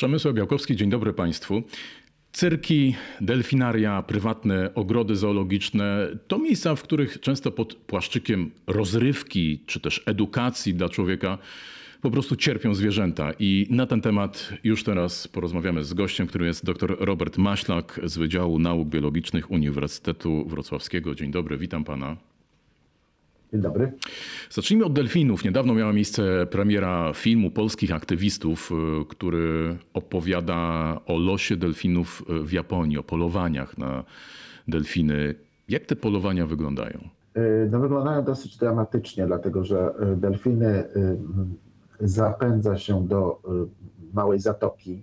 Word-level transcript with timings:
Przemysław 0.00 0.34
Białkowski, 0.34 0.76
dzień 0.76 0.90
dobry 0.90 1.12
Państwu. 1.12 1.62
Cyrki, 2.32 2.94
delfinaria, 3.20 4.02
prywatne 4.02 4.74
ogrody 4.74 5.16
zoologiczne 5.16 6.08
to 6.28 6.38
miejsca, 6.38 6.74
w 6.74 6.82
których 6.82 7.20
często 7.20 7.50
pod 7.50 7.74
płaszczykiem 7.74 8.50
rozrywki 8.66 9.60
czy 9.66 9.80
też 9.80 10.02
edukacji 10.06 10.74
dla 10.74 10.88
człowieka 10.88 11.38
po 12.02 12.10
prostu 12.10 12.36
cierpią 12.36 12.74
zwierzęta. 12.74 13.32
I 13.38 13.66
na 13.70 13.86
ten 13.86 14.00
temat 14.00 14.52
już 14.64 14.84
teraz 14.84 15.28
porozmawiamy 15.28 15.84
z 15.84 15.94
gościem, 15.94 16.26
którym 16.26 16.46
jest 16.46 16.64
dr 16.64 16.96
Robert 17.00 17.38
Maślak 17.38 18.00
z 18.04 18.18
Wydziału 18.18 18.58
Nauk 18.58 18.88
Biologicznych 18.88 19.50
Uniwersytetu 19.50 20.44
Wrocławskiego. 20.48 21.14
Dzień 21.14 21.30
dobry, 21.30 21.56
witam 21.56 21.84
pana. 21.84 22.29
Dzień 23.52 23.60
dobry. 23.60 23.92
Zacznijmy 24.50 24.84
od 24.84 24.92
delfinów. 24.92 25.44
Niedawno 25.44 25.74
miała 25.74 25.92
miejsce 25.92 26.46
premiera 26.46 27.12
filmu 27.14 27.50
polskich 27.50 27.94
aktywistów, 27.94 28.70
y, 28.72 29.04
który 29.08 29.76
opowiada 29.94 31.00
o 31.06 31.18
losie 31.18 31.56
delfinów 31.56 32.22
w 32.44 32.52
Japonii, 32.52 32.98
o 32.98 33.02
polowaniach 33.02 33.78
na 33.78 34.04
delfiny. 34.68 35.34
Jak 35.68 35.86
te 35.86 35.96
polowania 35.96 36.46
wyglądają? 36.46 37.08
Y, 37.36 37.68
no, 37.70 37.80
wyglądają 37.80 38.24
dosyć 38.24 38.56
dramatycznie, 38.56 39.26
dlatego 39.26 39.64
że 39.64 39.92
y, 40.12 40.16
delfiny 40.16 40.84
zapędza 42.00 42.78
się 42.78 43.08
do 43.08 43.42
małej 44.14 44.40
zatoki, 44.40 45.02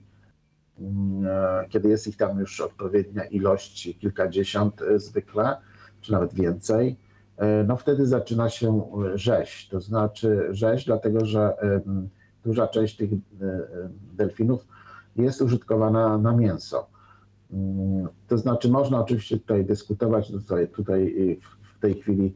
kiedy 1.70 1.90
jest 1.90 2.08
ich 2.08 2.18
tam 2.18 2.40
już 2.40 2.62
odpowiednia 2.62 3.24
ilość, 3.24 3.98
kilkadziesiąt 4.00 4.82
zwykle, 4.98 5.58
czy 6.02 6.12
nawet 6.12 6.34
więcej 6.34 6.96
E, 6.96 7.07
no 7.68 7.78
wtedy 7.78 8.06
zaczyna 8.06 8.50
się 8.50 8.90
e, 9.14 9.18
rzeź. 9.18 9.68
To 9.72 9.82
znaczy 9.82 10.48
rzeź, 10.52 10.86
dlatego 10.86 11.26
że 11.26 11.54
duża 12.46 12.68
część 12.68 12.98
tych 12.98 13.12
e, 13.14 13.18
delfinów 14.14 14.68
jest 15.16 15.42
użytkowana 15.42 16.18
na 16.18 16.36
mięso. 16.36 16.88
Mm, 17.54 18.08
to 18.28 18.38
znaczy 18.38 18.70
można 18.70 19.00
oczywiście 19.00 19.38
tutaj 19.38 19.66
dyskutować, 19.66 20.30
no 20.30 20.40
tutaj, 20.40 20.68
tutaj 20.68 21.16
w 21.78 21.80
tej 21.80 21.94
chwili 21.94 22.36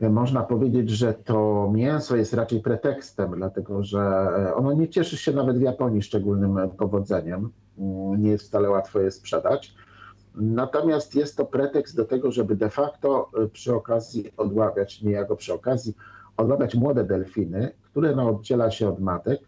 można 0.00 0.42
powiedzieć, 0.42 0.90
że 0.90 1.14
to 1.14 1.70
mięso 1.74 2.16
jest 2.16 2.34
raczej 2.34 2.60
pretekstem, 2.60 3.32
dlatego 3.36 3.84
że 3.84 4.28
ono 4.54 4.72
nie 4.72 4.88
cieszy 4.88 5.16
się 5.16 5.32
nawet 5.32 5.58
w 5.58 5.62
Japonii 5.62 6.02
szczególnym 6.02 6.58
powodzeniem. 6.78 7.50
Mm, 7.78 8.22
nie 8.22 8.30
jest 8.30 8.46
wcale 8.46 8.70
łatwo 8.70 9.00
je 9.00 9.10
sprzedać. 9.10 9.74
Natomiast 10.36 11.14
jest 11.14 11.36
to 11.36 11.44
pretekst 11.44 11.96
do 11.96 12.04
tego, 12.04 12.32
żeby 12.32 12.56
de 12.56 12.70
facto 12.70 13.30
y, 13.44 13.48
przy 13.48 13.74
okazji 13.74 14.32
odławiać, 14.36 15.02
niejako 15.02 15.36
przy 15.36 15.54
okazji, 15.54 15.94
odławiać 16.36 16.74
młode 16.74 17.04
delfiny, 17.04 17.70
które 17.82 18.16
no, 18.16 18.28
oddziela 18.28 18.70
się 18.70 18.88
od 18.88 19.00
matek, 19.00 19.40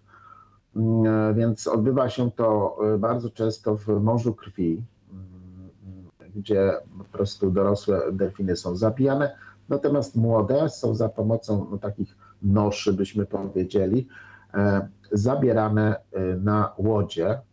mm, 0.77 1.35
więc 1.35 1.67
odbywa 1.67 2.09
się 2.09 2.31
to 2.31 2.77
y, 2.95 2.99
bardzo 2.99 3.31
często 3.31 3.77
w 3.77 3.89
morzu 3.89 4.35
krwi, 4.35 4.83
mm, 5.13 6.31
gdzie 6.35 6.73
po 6.99 7.05
prostu 7.05 7.51
dorosłe 7.51 8.01
delfiny 8.13 8.57
są 8.57 8.77
zabijane, 8.77 9.37
natomiast 9.69 10.17
młode 10.17 10.69
są 10.69 10.95
za 10.95 11.09
pomocą 11.09 11.67
no, 11.71 11.79
takich 11.79 12.17
noszy, 12.43 12.93
byśmy 12.93 13.27
powiedzieli, 13.27 14.09
e, 14.55 14.89
zabierane 15.13 15.97
na 16.39 16.73
łodzie, 16.79 17.27
Mm, 17.31 17.48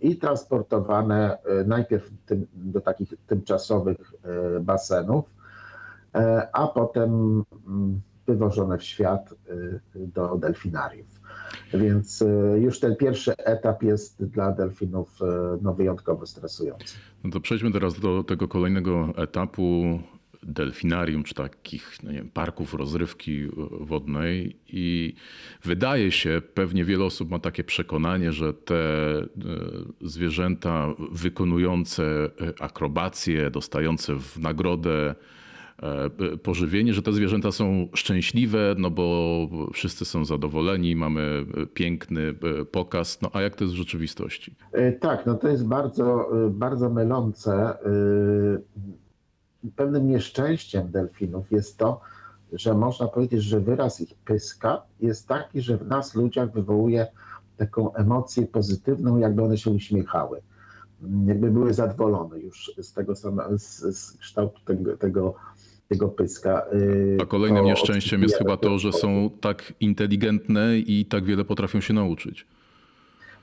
i 0.00 0.16
transportowane 0.16 1.38
e, 1.42 1.64
najpierw 1.64 2.10
do 2.54 2.80
takich 2.80 3.14
tymczasowych 3.26 4.14
e, 4.22 4.60
basenów, 4.60 5.24
e, 6.14 6.48
a 6.52 6.66
potem 6.66 7.44
mm, 7.66 8.00
wywożone 8.26 8.78
w 8.78 8.82
świat 8.82 9.34
do 9.94 10.36
delfinariów. 10.36 11.20
Więc 11.74 12.24
już 12.56 12.80
ten 12.80 12.96
pierwszy 12.96 13.36
etap 13.36 13.82
jest 13.82 14.24
dla 14.24 14.52
delfinów 14.52 15.18
no, 15.62 15.74
wyjątkowo 15.74 16.26
stresujący. 16.26 16.96
No 17.24 17.30
to 17.30 17.40
przejdźmy 17.40 17.72
teraz 17.72 18.00
do 18.00 18.24
tego 18.24 18.48
kolejnego 18.48 19.08
etapu 19.16 19.62
delfinarium 20.42 21.22
czy 21.22 21.34
takich 21.34 22.02
no 22.02 22.12
wiem, 22.12 22.30
parków 22.30 22.74
rozrywki 22.74 23.48
wodnej 23.80 24.56
i 24.68 25.14
wydaje 25.64 26.12
się, 26.12 26.42
pewnie 26.54 26.84
wiele 26.84 27.04
osób 27.04 27.30
ma 27.30 27.38
takie 27.38 27.64
przekonanie, 27.64 28.32
że 28.32 28.54
te 28.54 28.74
e, 28.74 29.26
zwierzęta 30.00 30.94
wykonujące 31.12 32.04
e, 32.04 32.62
akrobacje, 32.62 33.50
dostające 33.50 34.14
w 34.14 34.38
nagrodę 34.38 35.14
e, 35.82 36.36
pożywienie, 36.36 36.94
że 36.94 37.02
te 37.02 37.12
zwierzęta 37.12 37.52
są 37.52 37.88
szczęśliwe, 37.94 38.74
no 38.78 38.90
bo 38.90 39.48
wszyscy 39.72 40.04
są 40.04 40.24
zadowoleni, 40.24 40.96
mamy 40.96 41.46
piękny 41.74 42.34
pokaz. 42.70 43.22
No 43.22 43.30
a 43.32 43.42
jak 43.42 43.56
to 43.56 43.64
jest 43.64 43.74
w 43.74 43.78
rzeczywistości? 43.78 44.54
Tak, 45.00 45.26
no 45.26 45.34
to 45.34 45.48
jest 45.48 45.66
bardzo, 45.66 46.30
bardzo 46.50 46.90
mylące 46.90 47.78
pewnym 49.76 50.08
nieszczęściem 50.08 50.90
delfinów 50.90 51.52
jest 51.52 51.78
to, 51.78 52.00
że 52.52 52.74
można 52.74 53.06
powiedzieć, 53.06 53.42
że 53.42 53.60
wyraz 53.60 54.00
ich 54.00 54.14
pyska 54.14 54.82
jest 55.00 55.28
taki, 55.28 55.62
że 55.62 55.76
w 55.76 55.86
nas 55.86 56.14
ludziach 56.14 56.52
wywołuje 56.52 57.06
taką 57.56 57.94
emocję 57.94 58.46
pozytywną, 58.46 59.18
jakby 59.18 59.42
one 59.42 59.58
się 59.58 59.70
uśmiechały, 59.70 60.42
jakby 61.26 61.50
były 61.50 61.74
zadowolone 61.74 62.38
już 62.38 62.72
z 62.82 62.92
tego 62.92 63.16
samego, 63.16 63.58
z, 63.58 63.78
z 63.96 64.16
kształtu 64.16 64.60
tego, 64.64 64.96
tego, 64.96 65.34
tego 65.88 66.08
pyska. 66.08 66.66
A 67.22 67.26
kolejnym 67.26 67.62
to 67.62 67.68
nieszczęściem 67.68 68.22
jest 68.22 68.38
chyba 68.38 68.56
to, 68.56 68.78
że 68.78 68.92
są 68.92 69.30
tak 69.40 69.72
inteligentne 69.80 70.78
i 70.78 71.06
tak 71.06 71.24
wiele 71.24 71.44
potrafią 71.44 71.80
się 71.80 71.94
nauczyć. 71.94 72.46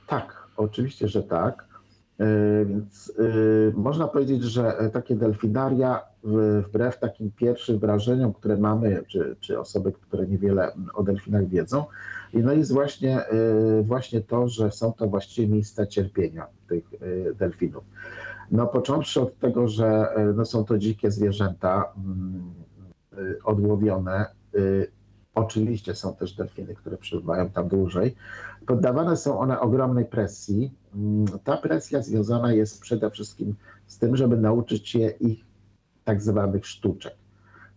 Tak, 0.06 0.46
oczywiście, 0.56 1.08
że 1.08 1.22
tak. 1.22 1.66
Więc 2.66 3.12
y, 3.18 3.72
można 3.76 4.08
powiedzieć, 4.08 4.42
że 4.42 4.90
takie 4.92 5.16
delfinaria, 5.16 6.02
wbrew 6.68 6.98
takim 6.98 7.30
pierwszym 7.30 7.78
wrażeniom, 7.78 8.32
które 8.32 8.56
mamy, 8.56 9.04
czy, 9.08 9.36
czy 9.40 9.60
osoby, 9.60 9.92
które 9.92 10.26
niewiele 10.26 10.72
o 10.94 11.02
delfinach 11.02 11.48
wiedzą, 11.48 11.84
no 12.34 12.52
jest 12.52 12.72
właśnie, 12.72 13.20
y, 13.78 13.82
właśnie 13.82 14.20
to, 14.20 14.48
że 14.48 14.70
są 14.70 14.92
to 14.92 15.06
właściwie 15.06 15.48
miejsca 15.48 15.86
cierpienia 15.86 16.46
tych 16.68 16.92
y, 16.92 17.34
delfinów. 17.38 17.84
No, 18.50 18.66
począwszy 18.66 19.20
od 19.20 19.38
tego, 19.38 19.68
że 19.68 20.08
no, 20.34 20.44
są 20.44 20.64
to 20.64 20.78
dzikie 20.78 21.10
zwierzęta 21.10 21.92
mm, 21.96 22.54
odłowione, 23.44 24.26
Oczywiście 25.36 25.94
są 25.94 26.14
też 26.14 26.32
delfiny, 26.32 26.74
które 26.74 26.96
przebywają 26.96 27.50
tam 27.50 27.68
dłużej. 27.68 28.16
Poddawane 28.66 29.16
są 29.16 29.38
one 29.38 29.60
ogromnej 29.60 30.04
presji. 30.04 30.74
Mm, 30.94 31.26
ta 31.44 31.56
presja 31.56 32.02
związana 32.02 32.52
jest 32.52 32.80
przede 32.80 33.10
wszystkim 33.10 33.54
z 33.86 33.98
tym, 33.98 34.16
żeby 34.16 34.36
nauczyć 34.36 34.88
się 34.88 35.08
ich 35.08 35.44
tak 36.04 36.22
zwanych 36.22 36.66
sztuczek, 36.66 37.14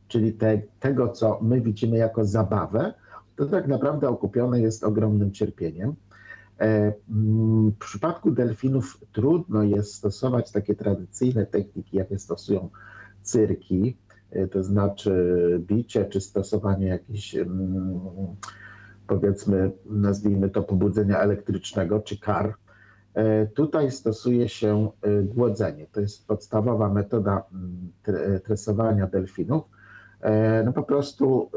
czyli 0.08 0.34
te, 0.34 0.62
tego, 0.80 1.10
co 1.10 1.40
my 1.42 1.62
widzimy 1.62 1.98
jako 1.98 2.26
zabawę, 2.26 2.94
to 3.36 3.46
tak 3.46 3.68
naprawdę 3.68 4.10
okupione 4.10 4.62
jest 4.62 4.84
ogromnym 4.84 5.32
cierpieniem. 5.32 5.96
E, 6.60 6.94
mm, 7.10 7.72
w 7.72 7.78
przypadku 7.78 8.32
delfinów 8.32 9.00
trudno 9.12 9.64
jest 9.64 9.94
stosować 9.96 10.52
takie 10.52 10.76
tradycyjne 10.76 11.46
techniki, 11.46 11.98
jakie 11.98 12.20
stosują 12.20 12.70
cyrki, 13.22 13.98
to 14.52 14.64
znaczy 14.64 15.14
bicie 15.68 16.06
czy 16.06 16.22
stosowanie 16.22 16.88
jakichś 16.88 17.36
mm, 17.36 18.00
powiedzmy, 19.08 19.72
nazwijmy 19.86 20.50
to 20.50 20.64
pobudzenia 20.64 21.20
elektrycznego 21.20 22.00
czy 22.00 22.20
kar. 22.20 22.56
E, 23.14 23.48
tutaj 23.48 23.92
stosuje 23.92 24.50
się 24.50 24.92
e, 25.02 25.24
głodzenie. 25.24 25.88
To 25.92 26.02
jest 26.02 26.28
podstawowa 26.28 26.90
metoda 26.90 27.44
mm, 27.54 27.92
tresowania 28.44 29.08
delfinów. 29.08 29.64
No 30.66 30.74
po 30.74 30.84
prostu 30.84 31.52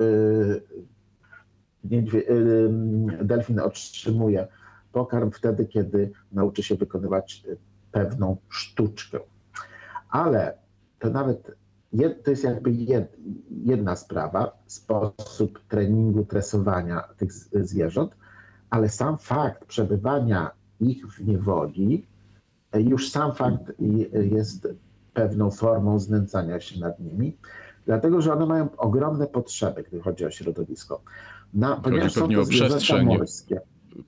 delfin 3.23 3.61
otrzymuje 3.61 4.49
pokarm 4.93 5.31
wtedy, 5.31 5.67
kiedy 5.67 6.11
nauczy 6.33 6.63
się 6.63 6.75
wykonywać 6.75 7.45
pewną 7.93 8.37
sztuczkę. 8.49 9.19
Ale 10.11 10.59
to 10.99 11.11
nawet 11.11 11.57
to 12.25 12.31
jest 12.31 12.45
jakby 12.45 12.71
jedna 13.51 13.97
sprawa, 13.97 14.59
sposób 14.67 15.61
treningu, 15.69 16.25
tresowania 16.25 17.03
tych 17.17 17.33
zwierząt, 17.33 18.17
ale 18.71 18.89
sam 18.89 19.19
fakt 19.19 19.65
przebywania 19.65 20.51
ich 20.81 21.07
w 21.07 21.27
niewoli, 21.27 22.07
już 22.75 23.11
sam 23.11 23.35
fakt 23.35 23.73
jest 24.13 24.69
pewną 25.15 25.51
formą 25.51 25.99
znęcania 25.99 26.61
się 26.61 26.81
nad 26.81 27.01
nimi, 27.01 27.37
dlatego 27.87 28.21
że 28.21 28.33
one 28.33 28.47
mają 28.47 28.77
ogromne 28.77 29.27
potrzeby, 29.27 29.83
gdy 29.83 30.01
chodzi 30.01 30.25
o 30.25 30.31
środowisko. 30.31 31.03
Na, 31.55 31.81
chodzi 31.85 32.15
pewnie 32.15 32.41
o 32.41 32.47
przestrzeń. 32.47 33.07
Morskie. 33.07 33.61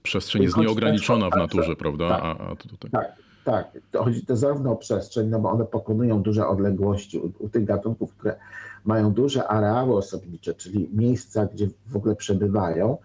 Przestrzeń 0.03 0.43
jest 0.43 0.57
nieograniczona 0.57 1.31
w 1.31 1.37
naturze, 1.37 1.77
prawda? 1.77 2.09
Tak, 2.09 2.23
a, 2.23 2.39
a 2.39 2.57
tutaj... 2.57 2.91
tak. 2.91 3.17
Tak, 3.45 3.79
to 3.91 4.05
chodzi 4.05 4.27
to 4.27 4.37
zarówno 4.37 4.73
o 4.73 4.77
przestrzeń, 4.77 5.29
no 5.29 5.41
bo 5.41 5.51
one 5.51 5.65
pokonują 5.65 6.23
duże 6.23 6.49
odległości 6.49 7.19
u, 7.19 7.33
u, 7.39 7.49
tych 7.49 7.65
gatunków, 7.65 8.15
które 8.15 8.37
mają 8.85 9.13
duże 9.13 9.49
areały 9.49 9.97
osobnicze, 9.97 10.55
czyli 10.55 10.91
miejsca, 10.93 11.47
gdzie 11.47 11.69
w 11.87 11.97
ogóle 11.97 12.17
przebywają, 12.17 12.99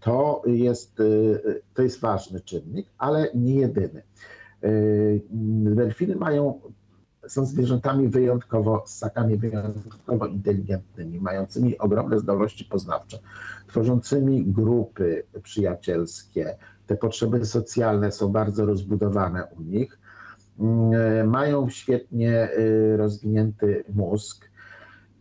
To 0.00 0.42
jest, 0.46 1.02
to 1.74 1.82
jest 1.82 2.00
ważny 2.00 2.40
czynnik, 2.40 2.86
ale 2.98 3.28
nie 3.34 3.54
jedyny. 3.54 4.02
Delfiny 5.74 6.16
mają 6.16 6.60
są 7.28 7.46
zwierzętami 7.46 8.08
wyjątkowo, 8.08 8.84
ssakami 8.86 9.36
wyjątkowo 9.36 10.26
inteligentnymi, 10.26 11.20
mającymi 11.20 11.78
ogromne 11.78 12.18
zdolności 12.18 12.64
poznawcze, 12.64 13.18
tworzącymi 13.68 14.44
grupy 14.44 15.22
przyjacielskie. 15.42 16.56
Te 16.90 16.96
potrzeby 16.96 17.46
socjalne 17.46 18.12
są 18.12 18.28
bardzo 18.28 18.66
rozbudowane 18.66 19.44
u 19.44 19.62
nich. 19.62 19.98
Mm, 20.58 21.28
mają 21.28 21.68
świetnie 21.68 22.48
y, 22.58 22.96
rozwinięty 22.96 23.84
mózg 23.94 24.50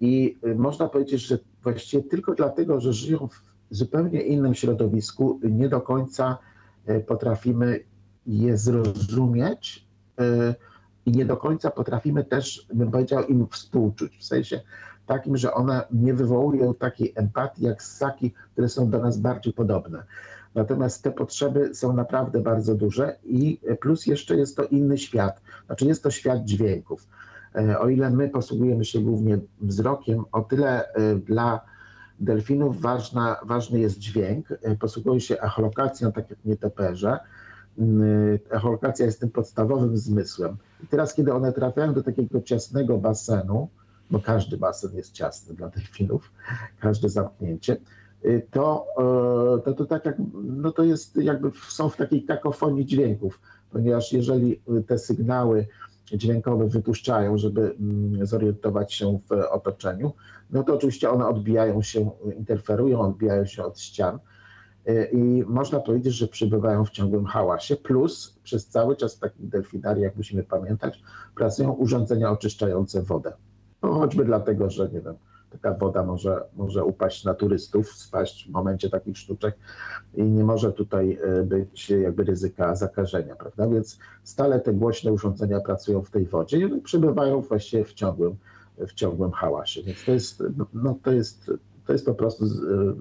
i 0.02 0.40
y, 0.48 0.56
można 0.56 0.88
powiedzieć, 0.88 1.22
że 1.22 1.38
właściwie 1.64 2.04
tylko 2.04 2.34
dlatego, 2.34 2.80
że 2.80 2.94
żyją 2.94 3.28
w 3.28 3.42
zupełnie 3.70 4.22
innym 4.22 4.56
środowisku, 4.56 5.40
nie 5.44 5.70
do 5.70 5.82
końca 5.82 6.38
y, 6.90 7.00
potrafimy 7.00 7.80
je 8.26 8.58
zrozumieć 8.58 9.88
i 11.06 11.12
nie 11.12 11.26
do 11.26 11.38
końca 11.38 11.72
potrafimy 11.72 12.24
też, 12.24 12.68
bym 12.74 12.92
powiedział, 12.92 13.24
im 13.24 13.48
współczuć, 13.48 14.18
w 14.18 14.24
sensie 14.24 14.62
takim, 15.06 15.38
że 15.38 15.54
one 15.54 15.82
nie 15.92 16.14
wywołują 16.14 16.74
takiej 16.74 17.14
empatii 17.16 17.64
jak 17.64 17.84
ssaki, 17.84 18.34
które 18.52 18.70
są 18.70 18.90
do 18.90 19.00
nas 19.00 19.18
bardziej 19.18 19.54
podobne. 19.54 20.04
Natomiast 20.56 21.04
te 21.04 21.12
potrzeby 21.12 21.76
są 21.76 21.94
naprawdę 21.94 22.42
bardzo 22.42 22.76
duże 22.76 23.16
i 23.24 23.60
plus 23.82 24.06
jeszcze 24.06 24.36
jest 24.36 24.58
to 24.58 24.64
inny 24.64 24.98
świat, 24.98 25.42
znaczy 25.66 25.86
jest 25.86 26.04
to 26.04 26.12
świat 26.12 26.44
dźwięków. 26.46 27.08
E, 27.56 27.80
o 27.80 27.90
ile 27.90 28.10
my 28.10 28.30
posługujemy 28.30 28.86
się 28.86 29.00
głównie 29.00 29.40
wzrokiem, 29.62 30.24
o 30.32 30.42
tyle 30.42 30.94
e, 30.94 31.16
dla 31.16 31.62
delfinów 32.20 32.82
ważna, 32.82 33.36
ważny 33.46 33.80
jest 33.80 34.00
dźwięk. 34.00 34.52
E, 34.52 34.76
posługują 34.76 35.20
się 35.20 35.42
echolokacją, 35.42 36.12
tak 36.12 36.30
jak 36.30 36.46
nietoperze. 36.46 37.20
Echolokacja 38.50 39.06
jest 39.06 39.20
tym 39.20 39.30
podstawowym 39.30 39.98
zmysłem. 39.98 40.58
I 40.84 40.88
teraz, 40.88 41.14
kiedy 41.14 41.34
one 41.34 41.54
trafiają 41.54 41.94
do 41.94 42.04
takiego 42.04 42.42
ciasnego 42.42 42.98
basenu, 42.98 43.68
bo 44.12 44.20
każdy 44.20 44.58
basen 44.58 44.96
jest 44.96 45.12
ciasny 45.12 45.56
dla 45.56 45.70
delfinów, 45.70 46.32
każde 46.80 47.10
zamknięcie, 47.10 47.78
to, 48.52 48.86
y, 49.60 49.62
to, 49.62 49.74
to 49.74 49.86
tak 49.86 50.06
jak, 50.06 50.16
no 50.44 50.72
to 50.72 50.84
jest 50.84 51.16
jakby 51.16 51.52
są 51.70 51.90
w 51.90 51.98
takiej 51.98 52.26
kakofonii 52.26 52.86
dźwięków, 52.86 53.40
ponieważ 53.72 54.14
jeżeli 54.14 54.62
te 54.88 54.98
sygnały 54.98 55.68
dźwiękowe 56.14 56.68
wypuszczają, 56.68 57.38
żeby 57.38 57.76
mm, 57.80 58.26
zorientować 58.26 58.94
się 58.94 59.20
w 59.30 59.32
otoczeniu, 59.52 60.14
no 60.50 60.64
to 60.64 60.76
oczywiście 60.76 61.10
one 61.10 61.28
odbijają 61.28 61.82
się, 61.82 62.10
interferują, 62.38 63.02
odbijają 63.02 63.46
się 63.46 63.64
od 63.64 63.80
ścian, 63.80 64.20
E, 64.90 65.06
i 65.06 65.44
można 65.48 65.80
powiedzieć, 65.80 66.14
że 66.14 66.28
przebywają 66.28 66.86
w 66.86 66.90
ciągłym 66.90 67.26
hałasie, 67.26 67.76
plus 67.76 68.40
przez 68.44 68.68
cały 68.68 68.96
czas 68.96 69.16
w 69.16 69.20
takich 69.20 69.48
delfinariach, 69.48 70.16
musimy 70.16 70.44
pamiętać, 70.44 71.02
pracują 71.36 71.72
urządzenia 71.72 72.32
oczyszczające 72.32 73.02
wodę. 73.02 73.34
No, 73.82 73.94
choćby 73.94 74.26
dlatego, 74.26 74.70
że 74.70 74.90
nie 74.94 75.02
wiem, 75.02 75.16
taka 75.50 75.74
woda 75.74 76.04
może, 76.04 76.44
może 76.56 76.84
upaść 76.84 77.24
na 77.24 77.34
turystów, 77.34 77.94
spaść 77.94 78.48
w 78.48 78.52
momencie 78.52 78.90
takich 78.90 79.18
sztuczek 79.18 79.56
i 80.16 80.24
nie 80.24 80.44
może 80.44 80.74
tutaj 80.74 81.20
e, 81.24 81.44
być 81.44 81.90
jakby 81.90 82.24
ryzyka 82.24 82.76
zakażenia, 82.76 83.36
prawda? 83.36 83.68
Więc 83.68 84.00
stale 84.24 84.60
te 84.60 84.74
głośne 84.74 85.12
urządzenia 85.14 85.60
pracują 85.60 86.02
w 86.02 86.12
tej 86.12 86.26
wodzie 86.26 86.58
i 86.58 86.82
przebywają 86.82 87.42
właściwie 87.42 87.84
w 87.86 87.94
ciągłym, 87.94 88.36
w 88.78 88.94
ciągłym 88.94 89.32
hałasie. 89.32 89.84
Więc 89.84 90.06
to 90.06 90.12
jest, 90.12 90.44
no, 90.74 90.96
to 91.04 91.12
jest 91.12 91.52
to 91.90 91.94
jest 91.94 92.06
po 92.06 92.14
prostu 92.14 92.46
e, 92.46 92.50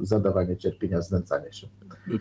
zadawanie 0.03 0.57
cierpienia, 0.57 1.03
znęcanie 1.03 1.53
się. 1.53 1.69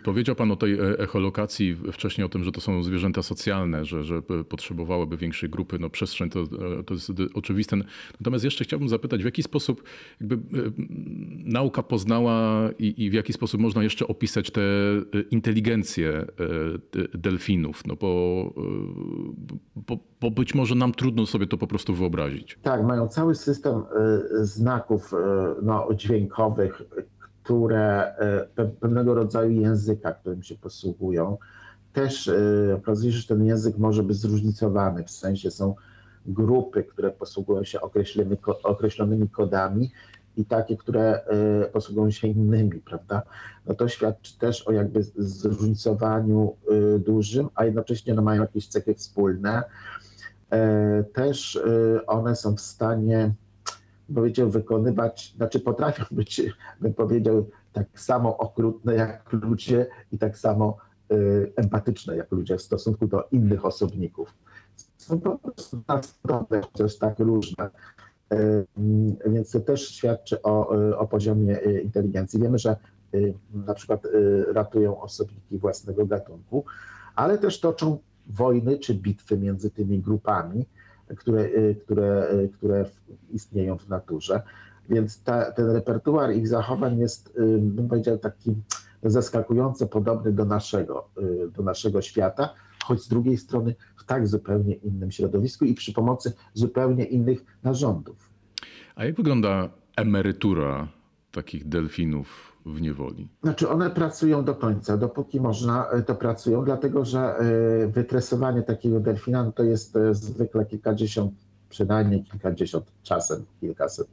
Powiedział 0.04 0.34
Pan 0.34 0.50
o 0.50 0.56
tej 0.56 0.72
e, 0.72 0.98
echolokacji 0.98 1.76
wcześniej, 1.92 2.24
o 2.24 2.28
tym, 2.28 2.44
że 2.44 2.52
to 2.52 2.60
są 2.60 2.82
zwierzęta 2.82 3.22
socjalne, 3.22 3.84
że, 3.84 4.04
że 4.04 4.22
potrzebowałyby 4.48 5.16
większej 5.16 5.50
grupy. 5.50 5.78
No 5.78 5.90
przestrzeń 5.90 6.30
to, 6.30 6.40
e, 6.40 6.84
to 6.84 6.94
jest 6.94 7.12
oczywiste. 7.34 7.76
Natomiast 8.20 8.44
jeszcze 8.44 8.64
chciałbym 8.64 8.88
zapytać, 8.88 9.22
w 9.22 9.24
jaki 9.24 9.42
sposób 9.42 9.82
jakby 10.20 10.38
nauka 11.44 11.82
poznała 11.82 12.68
i, 12.78 13.04
i 13.04 13.10
w 13.10 13.12
jaki 13.12 13.32
sposób 13.32 13.60
można 13.60 13.82
jeszcze 13.82 14.08
opisać 14.08 14.50
tę 14.50 14.60
inteligencję 15.30 16.26
delfinów? 17.14 17.86
No 17.86 17.96
bo, 17.96 18.54
bo, 19.76 19.98
bo 20.20 20.30
być 20.30 20.54
może 20.54 20.74
nam 20.74 20.92
trudno 20.92 21.26
sobie 21.26 21.46
to 21.46 21.58
po 21.58 21.66
prostu 21.66 21.94
wyobrazić. 21.94 22.58
Tak, 22.62 22.82
mają 22.82 23.08
cały 23.08 23.34
system 23.34 23.82
znaków 24.40 25.12
no, 25.62 25.88
dźwiękowych, 25.94 26.82
które 27.48 28.16
e, 28.56 28.66
pewnego 28.80 29.14
rodzaju 29.14 29.50
języka, 29.50 30.12
którym 30.12 30.42
się 30.42 30.54
posługują. 30.54 31.36
Też 31.92 32.28
e, 32.28 32.74
okazuje 32.74 33.12
się, 33.12 33.18
że 33.18 33.28
ten 33.28 33.44
język 33.44 33.78
może 33.78 34.02
być 34.02 34.16
zróżnicowany, 34.16 35.04
w 35.04 35.10
sensie 35.10 35.50
są 35.50 35.74
grupy, 36.26 36.84
które 36.84 37.10
posługują 37.10 37.64
się 37.64 37.78
określonymi, 38.62 39.28
kodami 39.28 39.90
i 40.36 40.44
takie, 40.44 40.76
które 40.76 41.24
e, 41.24 41.64
posługują 41.64 42.10
się 42.10 42.28
innymi, 42.28 42.80
prawda? 42.80 43.22
No 43.66 43.74
to 43.74 43.88
świadczy 43.88 44.38
też 44.38 44.68
o 44.68 44.72
jakby 44.72 45.02
zróżnicowaniu 45.16 46.56
dużym, 46.98 47.48
a 47.54 47.64
jednocześnie 47.64 48.14
no 48.14 48.22
mają 48.22 48.42
jakieś 48.42 48.68
cechy 48.68 48.94
wspólne. 48.94 49.62
Też 51.12 51.60
one 52.06 52.36
są 52.36 52.56
w 52.56 52.60
stanie 52.60 53.34
powiedział, 54.14 54.50
wykonywać, 54.50 55.34
znaczy 55.36 55.60
potrafią 55.60 56.04
być, 56.10 56.42
bym 56.80 56.94
powiedział, 56.94 57.50
tak 57.72 58.00
samo 58.00 58.38
okrutne 58.38 58.94
jak 58.94 59.32
ludzie 59.32 59.86
i 60.12 60.18
tak 60.18 60.38
samo 60.38 60.76
y, 61.12 61.52
empatyczne 61.56 62.16
jak 62.16 62.32
ludzie 62.32 62.56
w 62.56 62.62
stosunku 62.62 63.06
do 63.06 63.28
innych 63.32 63.64
osobników. 63.64 64.34
Są 64.96 65.20
po 65.20 65.38
prostu 65.38 65.76
naprawdę 65.88 66.60
chociaż 66.60 66.98
tak 66.98 67.18
różne. 67.18 67.70
Y, 68.32 68.66
więc 69.26 69.50
to 69.50 69.60
też 69.60 69.88
świadczy 69.88 70.42
o, 70.42 70.68
o 70.98 71.06
poziomie 71.06 71.66
y, 71.66 71.80
inteligencji. 71.80 72.40
Wiemy, 72.40 72.58
że 72.58 72.76
y, 73.14 73.34
na 73.66 73.74
przykład 73.74 74.04
y, 74.04 74.44
ratują 74.52 75.00
osobniki 75.00 75.58
własnego 75.58 76.06
gatunku, 76.06 76.64
ale 77.14 77.38
też 77.38 77.60
toczą 77.60 77.98
wojny 78.26 78.78
czy 78.78 78.94
bitwy 78.94 79.38
między 79.38 79.70
tymi 79.70 80.00
grupami 80.00 80.66
które, 81.16 81.40
y, 81.40 81.76
które, 81.84 82.32
y, 82.32 82.48
które 82.48 82.84
istnieją 83.30 83.78
w 83.78 83.88
naturze. 83.88 84.42
Więc 84.88 85.22
ta, 85.22 85.52
ten 85.52 85.70
repertuar 85.70 86.32
ich 86.32 86.48
zachowań 86.48 86.98
jest, 86.98 87.28
y, 87.28 87.58
bym 87.58 87.88
powiedział, 87.88 88.18
taki 88.18 88.54
zaskakująco 89.02 89.86
podobny 89.86 90.32
do 90.32 90.44
naszego, 90.44 91.08
do 91.56 91.62
naszego 91.62 92.02
świata, 92.02 92.54
choć 92.84 93.02
z 93.02 93.08
drugiej 93.08 93.36
strony 93.36 93.74
w 93.96 94.04
tak 94.04 94.28
zupełnie 94.28 94.74
innym 94.74 95.10
środowisku 95.10 95.64
i 95.64 95.74
przy 95.74 95.92
pomocy 95.92 96.32
zupełnie 96.54 97.04
innych 97.04 97.44
narządów. 97.62 98.30
A 98.94 99.04
jak 99.04 99.16
wygląda 99.16 99.70
emerytura 99.96 100.88
takich 101.30 101.68
delfinów 101.68 102.57
w 102.74 102.80
niewoli? 102.80 103.28
Znaczy 103.42 103.68
one 103.68 103.90
pracują 103.90 104.44
do 104.44 104.54
końca, 104.54 104.96
dopóki 104.96 105.40
można 105.40 105.90
e, 105.90 106.02
to 106.02 106.14
pracują, 106.14 106.64
dlatego 106.64 107.04
że 107.04 107.20
e, 107.20 107.86
wytresowanie 107.86 108.62
takiego 108.62 109.00
delfina 109.00 109.44
no 109.44 109.52
to 109.52 109.62
jest 109.62 109.96
e, 109.96 110.14
zwykle 110.14 110.66
kilkadziesiąt, 110.66 111.32
przynajmniej 111.68 112.24
kilkadziesiąt, 112.24 112.92
czasem 113.02 113.44
kilkaset 113.60 114.08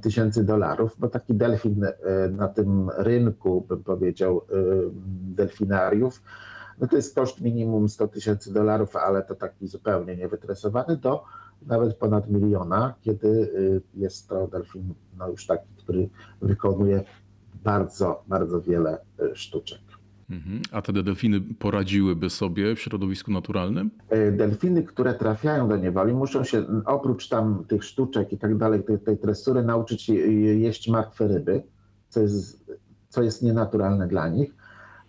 tysięcy 0.00 0.44
dolarów, 0.44 0.96
bo 0.98 1.08
taki 1.08 1.34
delfin 1.34 1.86
na 2.30 2.48
tym 2.48 2.90
rynku, 2.96 3.64
bym 3.68 3.82
powiedział, 3.82 4.40
delfinariów, 5.26 6.22
no 6.80 6.86
to 6.86 6.96
jest 6.96 7.14
koszt 7.14 7.40
minimum 7.40 7.88
100 7.88 8.08
tysięcy 8.08 8.52
dolarów, 8.52 8.96
ale 8.96 9.22
to 9.22 9.34
taki 9.34 9.68
zupełnie 9.68 10.16
niewytresowany, 10.16 10.96
do 10.96 11.24
nawet 11.66 11.96
ponad 11.96 12.30
miliona, 12.30 12.94
kiedy 13.00 13.50
jest 13.94 14.28
to 14.28 14.46
delfin 14.46 14.94
no 15.18 15.28
już 15.28 15.46
taki, 15.46 15.68
który 15.76 16.08
wykonuje 16.42 17.04
bardzo, 17.64 18.22
bardzo 18.26 18.60
wiele 18.60 18.98
e, 19.18 19.36
sztuczek. 19.36 19.80
Mhm. 20.30 20.62
A 20.72 20.82
te 20.82 20.92
delfiny 20.92 21.40
poradziłyby 21.58 22.30
sobie 22.30 22.74
w 22.74 22.80
środowisku 22.80 23.32
naturalnym? 23.32 23.90
E, 24.08 24.32
delfiny, 24.32 24.82
które 24.82 25.14
trafiają 25.14 25.68
do 25.68 25.76
niewoli, 25.76 26.12
muszą 26.12 26.44
się 26.44 26.64
oprócz 26.84 27.28
tam 27.28 27.64
tych 27.68 27.84
sztuczek 27.84 28.32
i 28.32 28.38
tak 28.38 28.56
dalej, 28.56 28.84
tej, 28.84 28.98
tej 28.98 29.18
tresury, 29.18 29.62
nauczyć 29.62 30.02
się 30.02 30.14
jeść 30.14 30.88
martwe 30.88 31.28
ryby, 31.28 31.62
co 32.08 32.20
jest, 32.20 32.70
co 33.08 33.22
jest 33.22 33.42
nienaturalne 33.42 34.08
dla 34.08 34.28
nich. 34.28 34.54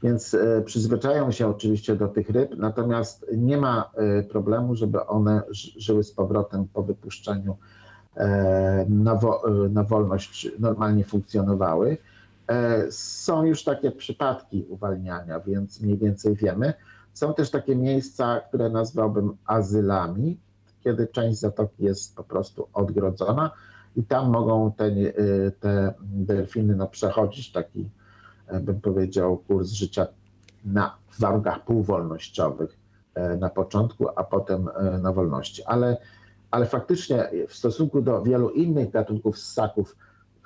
Więc 0.03 0.33
e, 0.33 0.61
przyzwyczają 0.65 1.31
się 1.31 1.47
oczywiście 1.47 1.95
do 1.95 2.07
tych 2.07 2.29
ryb, 2.29 2.51
natomiast 2.57 3.25
nie 3.37 3.57
ma 3.57 3.91
problemu, 4.29 4.75
żeby 4.75 5.05
one 5.05 5.41
żyły 5.77 6.03
z 6.03 6.11
powrotem 6.11 6.67
po 6.73 6.83
wypuszczeniu 6.83 7.57
na, 8.89 9.15
wo, 9.15 9.43
na 9.69 9.83
wolność, 9.83 10.51
normalnie 10.59 11.03
funkcjonowały. 11.03 11.97
E, 12.47 12.91
są 12.91 13.43
już 13.43 13.63
takie 13.63 13.91
przypadki 13.91 14.65
uwalniania, 14.69 15.39
więc 15.39 15.81
mniej 15.81 15.97
więcej 15.97 16.35
wiemy. 16.35 16.73
Są 17.13 17.33
też 17.33 17.51
takie 17.51 17.75
miejsca, 17.75 18.39
które 18.39 18.69
nazwałbym 18.69 19.37
azylami, 19.45 20.39
kiedy 20.83 21.07
część 21.07 21.39
zatoki 21.39 21.83
jest 21.83 22.15
po 22.15 22.23
prostu 22.23 22.67
odgrodzona 22.73 23.51
i 23.95 24.03
tam 24.03 24.29
mogą 24.29 24.71
te, 24.71 24.85
e, 24.85 25.51
te 25.59 25.93
delfiny 26.01 26.75
no, 26.75 26.87
przechodzić 26.87 27.51
taki 27.51 27.89
bym 28.61 28.81
powiedział, 28.81 29.37
kurs 29.37 29.71
życia 29.71 30.07
na 30.65 30.97
warunkach 31.19 31.65
półwolnościowych 31.65 32.77
na 33.39 33.49
początku, 33.49 34.07
a 34.15 34.23
potem 34.23 34.69
na 35.01 35.13
wolności. 35.13 35.63
Ale, 35.63 35.97
ale 36.51 36.65
faktycznie 36.65 37.29
w 37.47 37.55
stosunku 37.55 38.01
do 38.01 38.23
wielu 38.23 38.49
innych 38.49 38.91
gatunków 38.91 39.37
ssaków, 39.37 39.95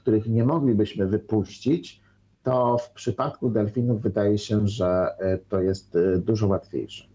których 0.02 0.28
nie 0.28 0.46
moglibyśmy 0.46 1.08
wypuścić, 1.08 2.02
to 2.44 2.78
w 2.78 2.92
przypadku 2.92 3.50
delfinów 3.50 4.02
wydaje 4.02 4.38
się, 4.38 4.68
że 4.68 5.08
to 5.50 5.62
jest 5.62 5.98
dużo 6.18 6.48
łatwiejsze. 6.48 7.06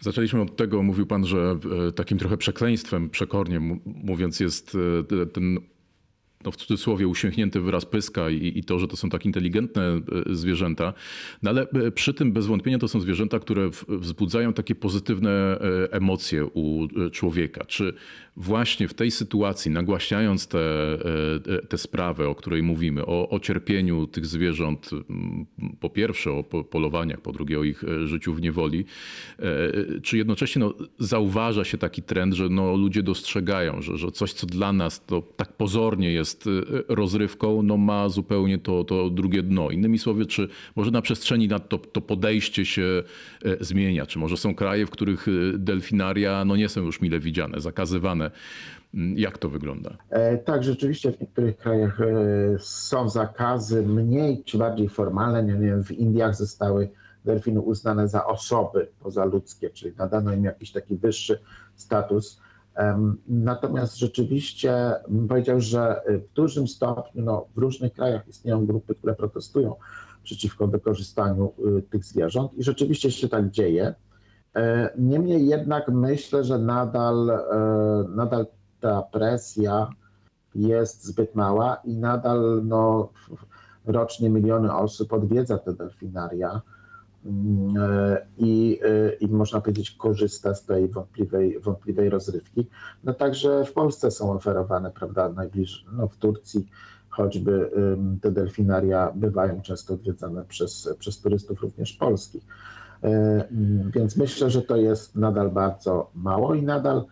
Zaczęliśmy 0.00 0.40
od 0.40 0.56
tego, 0.56 0.82
mówił 0.82 1.06
pan, 1.06 1.24
że 1.24 1.58
e, 1.88 1.92
takim 1.92 2.18
trochę 2.18 2.36
przekleństwem, 2.36 3.10
przekornie 3.10 3.60
mówiąc, 3.84 4.40
jest 4.40 4.76
e, 5.22 5.26
ten 5.26 5.58
no 6.46 6.52
w 6.52 6.56
cudzysłowie 6.56 7.08
uśmiechnięty 7.08 7.60
wyraz 7.60 7.84
pyska 7.84 8.30
i, 8.30 8.58
i, 8.58 8.64
to, 8.64 8.78
że 8.78 8.88
to 8.88 8.96
są 8.96 9.10
tak 9.10 9.26
inteligentne 9.26 9.82
e, 9.82 10.02
zwierzęta. 10.34 10.92
No 11.42 11.50
ale 11.50 11.66
e, 11.70 11.90
przy 11.90 12.14
tym 12.14 12.32
bez 12.32 12.46
wątpienia 12.46 12.78
to 12.78 12.88
są 12.88 13.00
zwierzęta, 13.00 13.38
które 13.38 13.70
wzbudzają 13.88 14.52
takie 14.52 14.74
pozytywne 14.74 15.30
e, 15.30 15.92
emocje 15.92 16.46
u 16.46 16.88
człowieka. 17.12 17.64
Czy 17.64 17.94
właśnie 18.36 18.88
w 18.88 18.94
tej 18.94 19.10
sytuacji, 19.10 19.70
nagłaśniając 19.70 20.48
tę 20.48 20.58
te, 21.44 21.66
te 21.66 21.78
sprawę, 21.78 22.28
o 22.28 22.34
której 22.34 22.62
mówimy, 22.62 23.06
o, 23.06 23.28
o 23.28 23.40
cierpieniu 23.40 24.06
tych 24.06 24.26
zwierząt, 24.26 24.90
po 25.80 25.90
pierwsze 25.90 26.32
o 26.32 26.44
polowaniach, 26.44 27.20
po 27.20 27.32
drugie 27.32 27.60
o 27.60 27.64
ich 27.64 27.84
życiu 28.04 28.34
w 28.34 28.40
niewoli, 28.40 28.84
czy 30.02 30.16
jednocześnie 30.16 30.60
no, 30.60 30.74
zauważa 30.98 31.64
się 31.64 31.78
taki 31.78 32.02
trend, 32.02 32.34
że 32.34 32.48
no, 32.48 32.76
ludzie 32.76 33.02
dostrzegają, 33.02 33.82
że, 33.82 33.96
że 33.96 34.10
coś, 34.10 34.32
co 34.32 34.46
dla 34.46 34.72
nas 34.72 35.06
to 35.06 35.22
tak 35.36 35.52
pozornie 35.52 36.12
jest 36.12 36.48
rozrywką, 36.88 37.62
no 37.62 37.76
ma 37.76 38.08
zupełnie 38.08 38.58
to, 38.58 38.84
to 38.84 39.10
drugie 39.10 39.42
dno. 39.42 39.70
Innymi 39.70 39.98
słowy, 39.98 40.26
czy 40.26 40.48
może 40.76 40.90
na 40.90 41.02
przestrzeni 41.02 41.48
na 41.48 41.58
to, 41.58 41.78
to 41.78 42.00
podejście 42.00 42.64
się 42.64 43.02
e, 43.44 43.64
zmienia? 43.64 44.06
Czy 44.06 44.18
może 44.18 44.36
są 44.36 44.54
kraje, 44.54 44.86
w 44.86 44.90
których 44.90 45.26
delfinaria 45.54 46.44
no 46.44 46.56
nie 46.56 46.68
są 46.68 46.84
już 46.84 47.00
mile 47.00 47.20
widziane, 47.20 47.60
zakazywane? 47.60 48.25
Mm, 48.94 49.18
jak 49.18 49.38
to 49.38 49.48
wygląda? 49.48 49.96
E, 50.10 50.38
tak, 50.38 50.64
rzeczywiście 50.64 51.12
w 51.12 51.20
niektórych 51.20 51.56
krajach 51.56 52.00
e, 52.00 52.06
są 52.58 53.08
zakazy 53.08 53.82
mniej 53.82 54.44
czy 54.44 54.58
bardziej 54.58 54.88
formalne. 54.88 55.42
Nie 55.42 55.66
wiem, 55.66 55.84
w 55.84 55.92
Indiach 55.92 56.36
zostały 56.36 56.88
delfiny 57.24 57.60
uznane 57.60 58.08
za 58.08 58.26
osoby 58.26 58.88
pozaludzkie, 59.00 59.70
czyli 59.70 59.96
nadano 59.96 60.32
im 60.32 60.44
jakiś 60.44 60.72
taki 60.72 60.96
wyższy 60.96 61.40
status. 61.76 62.40
Natomiast 63.28 63.98
rzeczywiście 63.98 64.94
bym 65.08 65.28
powiedział, 65.28 65.60
że 65.60 66.02
w 66.08 66.34
dużym 66.34 66.68
stopniu 66.68 67.22
no, 67.22 67.46
w 67.54 67.58
różnych 67.58 67.92
krajach 67.92 68.28
istnieją 68.28 68.66
grupy, 68.66 68.94
które 68.94 69.14
protestują 69.14 69.74
przeciwko 70.22 70.66
wykorzystaniu 70.66 71.52
tych 71.90 72.04
zwierząt 72.04 72.54
i 72.54 72.62
rzeczywiście 72.62 73.10
się 73.10 73.28
tak 73.28 73.50
dzieje. 73.50 73.94
E, 74.56 74.90
niemniej 74.98 75.46
jednak 75.46 75.88
myślę, 75.88 76.44
że 76.44 76.58
nadal, 76.58 77.30
e, 77.30 78.04
nadal 78.08 78.46
ta 78.80 79.02
presja 79.02 79.90
jest 80.54 81.04
zbyt 81.04 81.34
mała 81.34 81.76
i 81.84 81.96
nadal 81.96 82.62
no, 82.64 83.08
rocznie 83.84 84.30
miliony 84.30 84.74
osób 84.74 85.12
odwiedza 85.12 85.58
te 85.58 85.72
delfinaria 85.72 86.60
E, 87.78 88.26
i, 88.38 88.80
i 89.20 89.28
można 89.28 89.60
powiedzieć 89.60 89.90
korzysta 89.90 90.54
z 90.54 90.64
tej 90.64 90.88
wątpliwej, 90.88 91.60
wątpliwej 91.60 92.10
rozrywki. 92.10 92.66
No 93.04 93.14
także 93.14 93.64
w 93.64 93.72
Polsce 93.72 94.10
są 94.10 94.32
oferowane, 94.32 94.90
prawda, 94.90 95.28
najbliżej, 95.28 95.84
no 95.92 96.08
w 96.08 96.16
Turcji 96.16 96.68
choćby 97.08 97.70
te 98.22 98.30
delfinaria 98.30 99.12
bywają 99.14 99.62
często 99.62 99.94
odwiedzane 99.94 100.44
przez, 100.44 100.94
przez 100.98 101.20
turystów 101.20 101.60
również 101.60 101.92
polskich. 101.92 102.42
E, 103.04 103.44
więc 103.94 104.16
myślę, 104.16 104.50
że 104.50 104.62
to 104.62 104.76
jest 104.76 105.16
nadal 105.16 105.50
bardzo 105.50 106.10
mało 106.14 106.54
i 106.54 106.62
nadal 106.62 107.04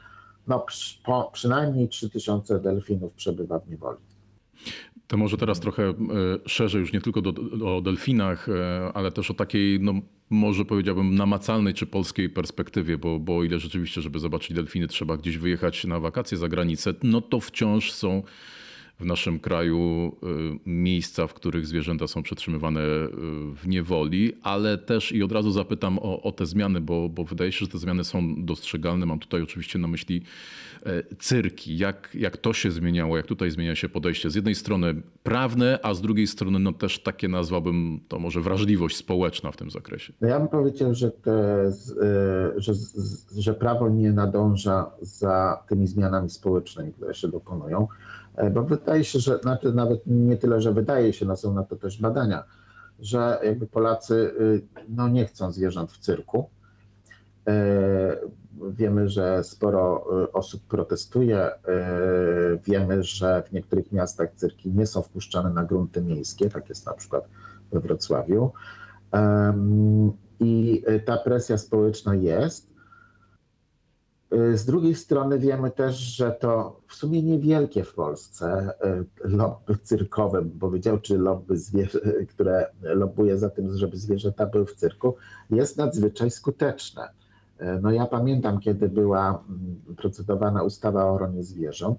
no, 0.47 0.67
po, 1.05 1.31
przynajmniej 1.33 1.89
3000 1.89 2.61
delfinów 2.61 3.13
przebywa 3.13 3.59
w 3.59 3.71
niewoli. 3.71 3.99
To 5.07 5.17
może 5.17 5.37
teraz 5.37 5.61
trochę 5.61 5.83
e, 5.83 5.95
szerzej, 6.47 6.81
już 6.81 6.93
nie 6.93 7.01
tylko 7.01 7.23
do, 7.23 7.33
o 7.77 7.81
delfinach, 7.81 8.49
e, 8.49 8.91
ale 8.95 9.13
też 9.13 9.31
o 9.31 9.35
takiej, 9.35 9.81
no, 9.81 9.93
może 10.31 10.65
powiedziałbym, 10.65 11.15
namacalnej 11.15 11.75
czy 11.75 11.87
polskiej 11.87 12.31
perspektywie, 12.31 12.99
bo, 12.99 13.19
bo 13.19 13.37
o 13.37 13.45
ile 13.45 13.59
rzeczywiście, 13.59 14.01
żeby 14.01 14.19
zobaczyć 14.19 14.57
delfiny, 14.57 14.89
trzeba 14.89 15.17
gdzieś 15.17 15.39
wyjechać 15.39 15.85
na 15.85 16.01
wakacje 16.01 16.39
za 16.39 16.49
granicę, 16.49 16.95
no 17.03 17.21
to 17.21 17.41
wciąż 17.41 17.93
są 17.93 18.23
w 19.01 19.05
naszym 19.05 19.39
kraju 19.41 20.13
y, 20.23 20.59
miejsca, 20.67 21.27
w 21.27 21.35
których 21.35 21.67
zwierzęta 21.67 22.07
są 22.07 22.23
przetrzymywane 22.23 22.81
y, 22.81 23.09
w 23.55 23.63
niewoli, 23.67 24.33
ale 24.43 24.79
też 24.79 25.13
i 25.13 25.23
od 25.23 25.33
razu 25.33 25.51
zapytam 25.51 25.99
o, 25.99 26.23
o 26.23 26.33
te 26.33 26.47
zmiany, 26.47 26.81
bo, 26.81 27.09
bo 27.09 27.25
wydaje 27.25 27.53
się, 27.53 27.59
że 27.59 27.69
te 27.69 27.79
zmiany 27.79 28.05
są 28.05 28.45
dostrzegalne. 28.45 29.07
Mam 29.07 29.19
tutaj 29.19 29.43
oczywiście 29.43 29.79
na 29.79 29.89
myśli 29.89 30.23
e, 30.87 31.03
cyrki, 31.19 31.79
jak, 31.79 32.11
jak 32.15 32.37
to 32.37 32.53
się 32.53 32.71
zmieniało, 32.71 33.17
jak 33.17 33.27
tutaj 33.27 33.51
zmienia 33.51 33.75
się 33.75 33.89
podejście. 33.89 34.31
Z 34.31 34.35
jednej 34.35 34.55
strony 34.55 35.03
prawne, 35.23 35.79
a 35.83 35.95
z 35.95 36.01
drugiej 36.01 36.27
strony 36.27 36.59
no 36.59 36.73
też 36.73 37.03
takie 37.03 37.29
nazwałbym 37.29 38.01
to 38.09 38.19
może 38.19 38.41
wrażliwość 38.41 38.97
społeczna 38.97 39.53
w 39.53 39.57
tym 39.57 39.71
zakresie. 39.71 40.13
No 40.21 40.29
ja 40.29 40.39
bym 40.39 40.49
powiedział, 40.49 40.95
że, 40.95 41.11
te, 41.11 41.33
e, 41.33 41.73
że, 42.57 42.73
że 43.37 43.55
prawo 43.55 43.89
nie 43.89 44.13
nadąża 44.13 44.91
za 45.01 45.63
tymi 45.69 45.87
zmianami 45.87 46.31
społecznymi, 46.31 46.93
które 46.93 47.15
się 47.15 47.29
dokonują. 47.29 47.89
E, 48.37 48.51
bo 48.51 48.63
wydaje 48.63 49.05
się, 49.05 49.19
że 49.19 49.39
znaczy 49.39 49.73
nawet 49.73 50.03
nie 50.07 50.37
tyle, 50.37 50.61
że 50.61 50.73
wydaje 50.73 51.13
się, 51.13 51.27
no 51.27 51.37
są 51.37 51.55
na 51.55 51.65
to 51.65 51.77
też 51.77 52.01
badania, 52.01 52.45
że 52.99 53.41
jakby 53.45 53.67
Polacy 53.67 54.15
y, 54.15 54.63
no 54.89 55.09
nie 55.09 55.27
chcą 55.27 55.53
zwierząt 55.53 55.93
w 55.93 55.99
cyrku. 55.99 56.51
E, 57.49 58.17
wiemy, 58.71 59.09
że 59.09 59.45
sporo 59.45 60.07
y, 60.25 60.33
osób 60.33 60.63
protestuje. 60.63 61.39
E, 61.39 61.59
wiemy, 62.65 63.03
że 63.03 63.43
w 63.43 63.53
niektórych 63.53 63.93
miastach 63.93 64.29
cyrki 64.35 64.73
nie 64.73 64.87
są 64.87 65.03
wpuszczane 65.03 65.51
na 65.51 65.65
grunty 65.65 66.03
miejskie, 66.03 66.51
tak 66.51 66.69
jest 66.69 66.87
na 66.87 66.93
przykład 66.93 67.29
we 67.73 67.81
Wrocławiu. 67.81 68.53
I 70.41 70.83
y, 70.89 71.01
ta 71.01 71.17
presja 71.17 71.59
społeczna 71.59 72.15
jest. 72.15 72.74
Y, 74.35 74.59
z 74.59 74.65
drugiej 74.65 74.95
strony 74.95 75.39
wiemy 75.39 75.71
też, 75.71 75.97
że 75.97 76.33
to 76.33 76.81
w 76.87 76.95
sumie 76.95 77.23
niewielkie 77.23 77.85
w 77.85 77.95
Polsce 77.95 78.71
y, 79.25 79.29
lobby 79.29 79.77
cyrkowe, 79.83 80.43
bym 80.43 80.59
powiedział, 80.59 80.99
czy 80.99 81.19
lobby, 81.19 81.59
zwierzę, 81.59 82.01
które 82.29 82.67
lobbuje 82.83 83.39
za 83.39 83.51
tym, 83.51 83.77
żeby 83.77 83.97
zwierzęta 83.97 84.47
były 84.47 84.67
w 84.67 84.75
cyrku, 84.75 85.17
jest 85.51 85.79
nadzwyczaj 85.79 86.31
skuteczne. 86.31 87.09
Y, 87.61 87.65
no 87.83 87.91
ja 87.91 88.07
pamiętam, 88.07 88.61
kiedy 88.61 88.89
była 88.89 89.29
mm, 89.29 89.97
procedowana 89.97 90.63
ustawa 90.63 91.05
o 91.05 91.15
ochronie 91.15 91.43
zwierząt, 91.43 91.99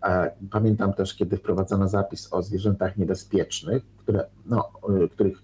a 0.00 0.26
pamiętam 0.50 0.92
też, 0.92 1.14
kiedy 1.14 1.36
wprowadzono 1.36 1.88
zapis 1.88 2.32
o 2.32 2.42
zwierzętach 2.42 2.96
niebezpiecznych, 2.96 3.82
które, 3.96 4.26
no, 4.46 4.70
których 5.10 5.42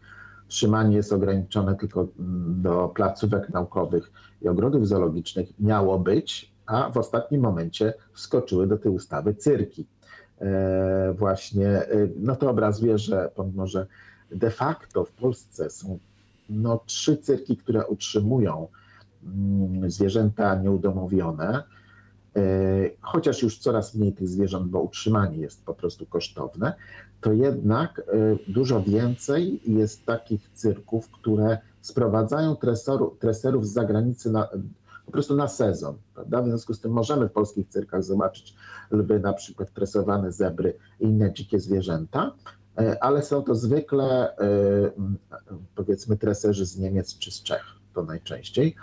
trzymanie 0.49 0.97
jest 0.97 1.13
ograniczone 1.13 1.75
tylko 1.75 2.01
mm, 2.01 2.63
do 2.63 2.89
placówek 2.89 3.49
naukowych 3.49 4.13
i 4.43 4.49
ogrodów 4.49 4.89
zoologicznych, 4.89 5.49
miało 5.59 5.99
być, 5.99 6.53
a 6.67 6.91
w 6.91 6.97
ostatnim 6.97 7.41
momencie 7.41 7.95
wskoczyły 8.13 8.67
do 8.67 8.79
tej 8.79 8.93
ustawy 8.93 9.35
cyrki. 9.35 9.87
E, 10.41 11.15
właśnie, 11.19 11.69
e, 11.69 12.09
no 12.17 12.37
to 12.37 12.51
obrazuje, 12.51 12.99
że 12.99 13.31
pomimo, 13.35 13.67
że 13.67 13.87
de 14.31 14.51
facto 14.51 15.05
w 15.05 15.13
Polsce 15.13 15.71
są 15.71 15.99
no, 16.51 16.81
trzy 16.87 17.17
cyrki, 17.17 17.57
które 17.57 17.87
utrzymują 17.87 18.69
mm, 19.25 19.91
zwierzęta 19.91 20.55
nieudomowione, 20.55 21.63
chociaż 23.01 23.43
już 23.43 23.59
coraz 23.59 23.95
mniej 23.95 24.13
tych 24.13 24.29
zwierząt, 24.29 24.69
bo 24.69 24.81
utrzymanie 24.81 25.39
jest 25.39 25.65
po 25.65 25.75
prostu 25.75 26.07
kosztowne, 26.07 26.75
to 27.21 27.33
jednak 27.33 27.99
y, 27.99 28.53
dużo 28.53 28.83
więcej 28.83 29.61
jest 29.67 30.07
takich 30.07 30.51
cyrków, 30.55 31.11
które 31.11 31.59
sprowadzają 31.81 32.57
tresoru, 32.57 33.17
treserów 33.21 33.67
z 33.67 33.73
zagranicy 33.73 34.31
na, 34.31 34.49
po 35.07 35.13
prostu 35.13 35.37
na 35.37 35.49
sezon. 35.49 35.95
Prawda? 36.15 36.43
W 36.43 36.47
związku 36.47 36.75
z 36.75 36.81
tym 36.81 36.93
możemy 36.93 37.29
w 37.29 37.33
polskich 37.33 37.69
cyrkach 37.69 38.05
zobaczyć 38.05 38.55
lwy, 38.91 39.21
na 39.21 39.33
przykład 39.33 39.73
tresowane 39.73 40.33
zebry 40.33 40.77
i 41.01 41.05
inne 41.05 41.33
dzikie 41.33 41.61
zwierzęta, 41.61 42.33
y, 42.81 43.01
ale 43.01 43.23
są 43.23 43.43
to 43.43 43.55
zwykle 43.55 44.37
powiedzmy 45.75 46.17
treserzy 46.17 46.67
z 46.67 46.79
Niemiec 46.79 47.19
czy 47.19 47.31
z 47.31 47.43
Czech, 47.43 47.65
to 47.95 48.03
najczęściej. 48.03 48.77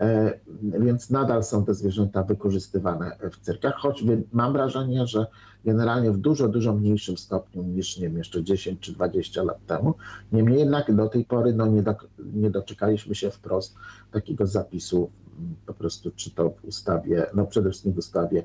E, 0.00 0.38
więc 0.62 1.10
nadal 1.10 1.44
są 1.44 1.64
te 1.64 1.74
zwierzęta 1.74 2.22
wykorzystywane 2.22 3.16
w 3.32 3.40
cyrkach, 3.40 3.74
choć 3.74 4.04
mam 4.32 4.52
wrażenie, 4.52 5.06
że 5.06 5.26
generalnie 5.64 6.10
w 6.10 6.18
dużo, 6.18 6.48
dużo 6.48 6.74
mniejszym 6.74 7.16
stopniu 7.16 7.62
niż 7.62 7.98
nie 7.98 8.08
wiem, 8.08 8.18
jeszcze 8.18 8.44
10 8.44 8.80
czy 8.80 8.92
20 8.92 9.42
lat 9.42 9.66
temu. 9.66 9.94
Niemniej 10.32 10.58
jednak 10.58 10.96
do 10.96 11.08
tej 11.08 11.24
pory 11.24 11.54
no, 11.54 11.66
nie, 11.66 11.82
do, 11.82 11.94
nie 12.18 12.50
doczekaliśmy 12.50 13.14
się 13.14 13.30
wprost 13.30 13.74
takiego 14.12 14.46
zapisu 14.46 15.10
po 15.66 15.74
prostu, 15.74 16.10
czy 16.10 16.30
to 16.30 16.50
w 16.50 16.64
ustawie, 16.64 17.26
no 17.34 17.46
przede 17.46 17.70
wszystkim 17.70 17.92
w 17.92 17.98
ustawie, 17.98 18.44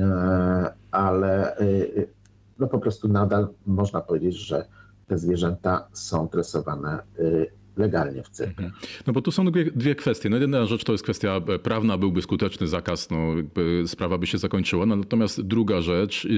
e, 0.00 0.72
ale 0.90 1.56
e, 1.56 1.66
no 2.58 2.66
po 2.66 2.78
prostu 2.78 3.08
nadal 3.08 3.48
można 3.66 4.00
powiedzieć, 4.00 4.34
że 4.34 4.66
te 5.06 5.18
zwierzęta 5.18 5.88
są 5.92 6.28
tresowane 6.28 7.02
legalnie 7.76 8.22
w 8.22 8.28
cyrkach. 8.28 8.66
Mhm. 8.66 8.82
No 9.06 9.12
bo 9.12 9.22
tu 9.22 9.30
są 9.30 9.44
dwie, 9.44 9.64
dwie, 9.64 9.94
kwestie. 9.94 10.30
No 10.30 10.36
jedna 10.36 10.66
rzecz 10.66 10.84
to 10.84 10.92
jest 10.92 11.04
kwestia 11.04 11.40
prawna, 11.62 11.98
byłby 11.98 12.22
skuteczny 12.22 12.66
zakaz, 12.66 13.10
no 13.10 13.34
sprawa 13.86 14.18
by 14.18 14.26
się 14.26 14.38
zakończyła. 14.38 14.86
No, 14.86 14.96
natomiast 14.96 15.40
druga 15.40 15.80
rzecz 15.80 16.28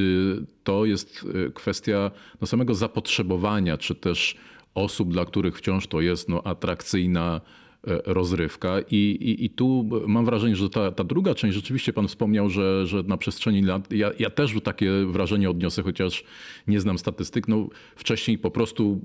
to 0.65 0.85
jest 0.85 1.27
kwestia 1.55 2.11
no, 2.41 2.47
samego 2.47 2.75
zapotrzebowania, 2.75 3.77
czy 3.77 3.95
też 3.95 4.37
osób, 4.75 5.13
dla 5.13 5.25
których 5.25 5.59
wciąż 5.59 5.87
to 5.87 6.01
jest 6.01 6.29
no, 6.29 6.43
atrakcyjna 6.43 7.41
E, 7.41 7.66
rozrywka. 7.87 8.81
I, 8.91 8.97
i, 8.97 9.45
I, 9.45 9.51
tu 9.51 9.91
mam 10.07 10.25
wrażenie, 10.25 10.57
że 10.57 10.71
ta, 10.71 10.93
ta 10.93 11.05
druga 11.05 11.35
część, 11.35 11.55
rzeczywiście 11.55 11.93
pan 11.93 12.09
wspomniał, 12.09 12.51
że, 12.51 12.87
że 12.87 13.03
na 13.03 13.17
przestrzeni 13.17 13.63
lat, 13.63 13.93
ja, 13.93 14.11
ja 14.19 14.31
też 14.31 14.55
takie 14.65 14.91
wrażenie 15.07 15.51
odniosę, 15.51 15.83
chociaż 15.83 16.25
nie 16.67 16.81
znam 16.81 16.99
statystyk, 16.99 17.49
no 17.49 17.69
wcześniej 17.97 18.39
po 18.39 18.51
prostu 18.51 19.01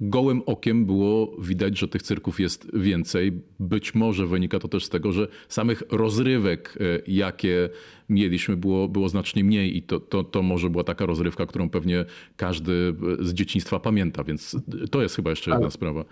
gołym 0.00 0.42
okiem 0.46 0.86
było 0.86 1.36
widać, 1.38 1.78
że 1.78 1.88
tych 1.88 2.02
cyrków 2.02 2.40
jest 2.40 2.76
więcej. 2.76 3.32
Być 3.60 3.94
może 3.94 4.26
wynika 4.26 4.58
to 4.58 4.68
też 4.68 4.84
z 4.84 4.88
tego, 4.88 5.12
że 5.12 5.28
samych 5.48 5.82
rozrywek, 5.90 6.78
e, 6.80 7.02
jakie 7.06 7.68
mieliśmy, 8.08 8.56
było, 8.56 8.88
było 8.88 9.08
znacznie 9.08 9.44
mniej 9.44 9.76
i 9.76 9.82
to, 9.82 10.00
to, 10.00 10.24
to 10.24 10.42
może 10.42 10.70
była 10.70 10.84
taka 10.84 11.06
rozrywka, 11.06 11.46
którą 11.46 11.70
pewnie 11.70 12.04
każdy 12.36 12.94
z 13.20 13.34
dzieciństwa 13.34 13.80
pamięta, 13.80 14.24
więc 14.24 14.56
to 14.90 15.02
jest 15.02 15.16
chyba 15.16 15.30
jeszcze 15.30 15.50
jedna 15.50 15.70
sprawa. 15.70 16.04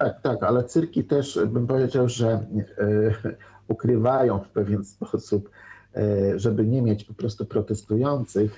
Tak, 0.00 0.20
tak, 0.22 0.42
ale 0.42 0.64
cyrki 0.64 1.04
też 1.04 1.38
bym 1.46 1.66
powiedział, 1.66 2.08
że 2.08 2.28
e, 2.28 2.46
ukrywają 3.68 4.38
w 4.38 4.48
pewien 4.48 4.84
sposób, 4.84 5.50
e, 5.96 6.38
żeby 6.38 6.66
nie 6.66 6.82
mieć 6.82 7.04
po 7.04 7.14
prostu 7.14 7.46
protestujących, 7.46 8.56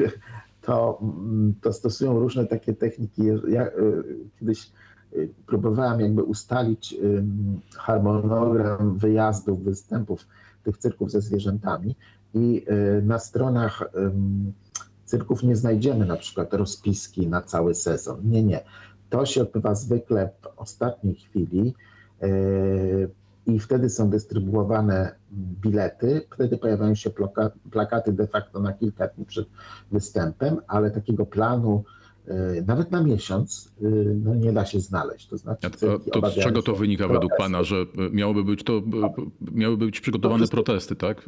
to, 0.66 0.99
mm, 1.02 1.54
to 1.61 1.72
stosują 1.72 2.18
różne 2.18 2.46
takie 2.46 2.75
techniki. 2.75 3.22
Ja 3.49 3.66
e, 3.66 3.70
kiedyś 4.40 4.70
próbowałem 5.46 6.00
jakby 6.00 6.22
ustalić 6.22 6.96
harmonogram 7.76 8.99
wyjazdów, 8.99 9.64
występów 9.64 10.26
tych 10.64 10.78
cyrków 10.78 11.11
ze 11.11 11.20
zwierzętami 11.20 11.96
i 12.34 12.66
na 13.02 13.18
stronach 13.18 13.84
cyrków 15.04 15.42
nie 15.42 15.56
znajdziemy 15.56 16.06
na 16.06 16.16
przykład 16.16 16.54
rozpiski 16.54 17.26
na 17.26 17.42
cały 17.42 17.75
sezon. 17.75 18.20
Nie, 18.25 18.42
nie. 18.42 18.61
To 19.12 19.26
się 19.26 19.42
odbywa 19.42 19.75
zwykle 19.75 20.31
w 20.42 20.47
ostatniej 20.61 21.14
chwili 21.14 21.75
e, 22.23 22.28
i 23.47 23.59
wtedy 23.59 23.90
są 23.90 24.11
dystrybuowane 24.11 25.14
bilety. 25.33 26.26
Wtedy 26.35 26.59
pojawiają 26.59 26.95
się 26.95 27.11
plakaty 27.71 28.12
de 28.12 28.26
facto 28.26 28.61
na 28.61 28.73
kilka 28.73 29.09
dni 29.09 29.26
przed 29.26 29.49
występem, 29.90 30.57
ale 30.69 30.90
takiego 30.90 31.26
planu 31.26 31.85
e, 32.28 32.62
nawet 32.66 32.90
na 32.90 33.02
miesiąc 33.02 33.73
e, 33.83 33.85
no 34.25 34.35
nie 34.35 34.52
da 34.52 34.64
się 34.64 34.81
znaleźć. 34.81 35.28
To 35.28 35.37
znaczy, 35.37 35.71
to, 35.71 36.21
to 36.21 36.31
z 36.31 36.35
czego 36.35 36.62
to 36.62 36.75
wynika 36.75 37.04
protesty. 37.04 37.21
według 37.21 37.38
Pana, 37.38 37.62
że 37.62 37.76
miałyby 38.12 38.45
być 38.45 38.64
to 38.64 38.83
miałyby 39.40 39.87
być 39.87 40.00
przygotowane 40.00 40.47
protesty, 40.47 40.97
tak? 40.97 41.25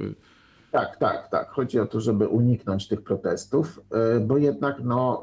Tak, 0.71 0.97
tak, 0.97 1.29
tak. 1.29 1.51
Chodzi 1.51 1.81
o 1.81 1.87
to, 1.87 2.01
żeby 2.01 2.29
uniknąć 2.29 2.89
tych 2.89 3.03
protestów, 3.03 3.81
bo 4.27 4.39
jednak 4.39 4.77
no, 4.85 5.23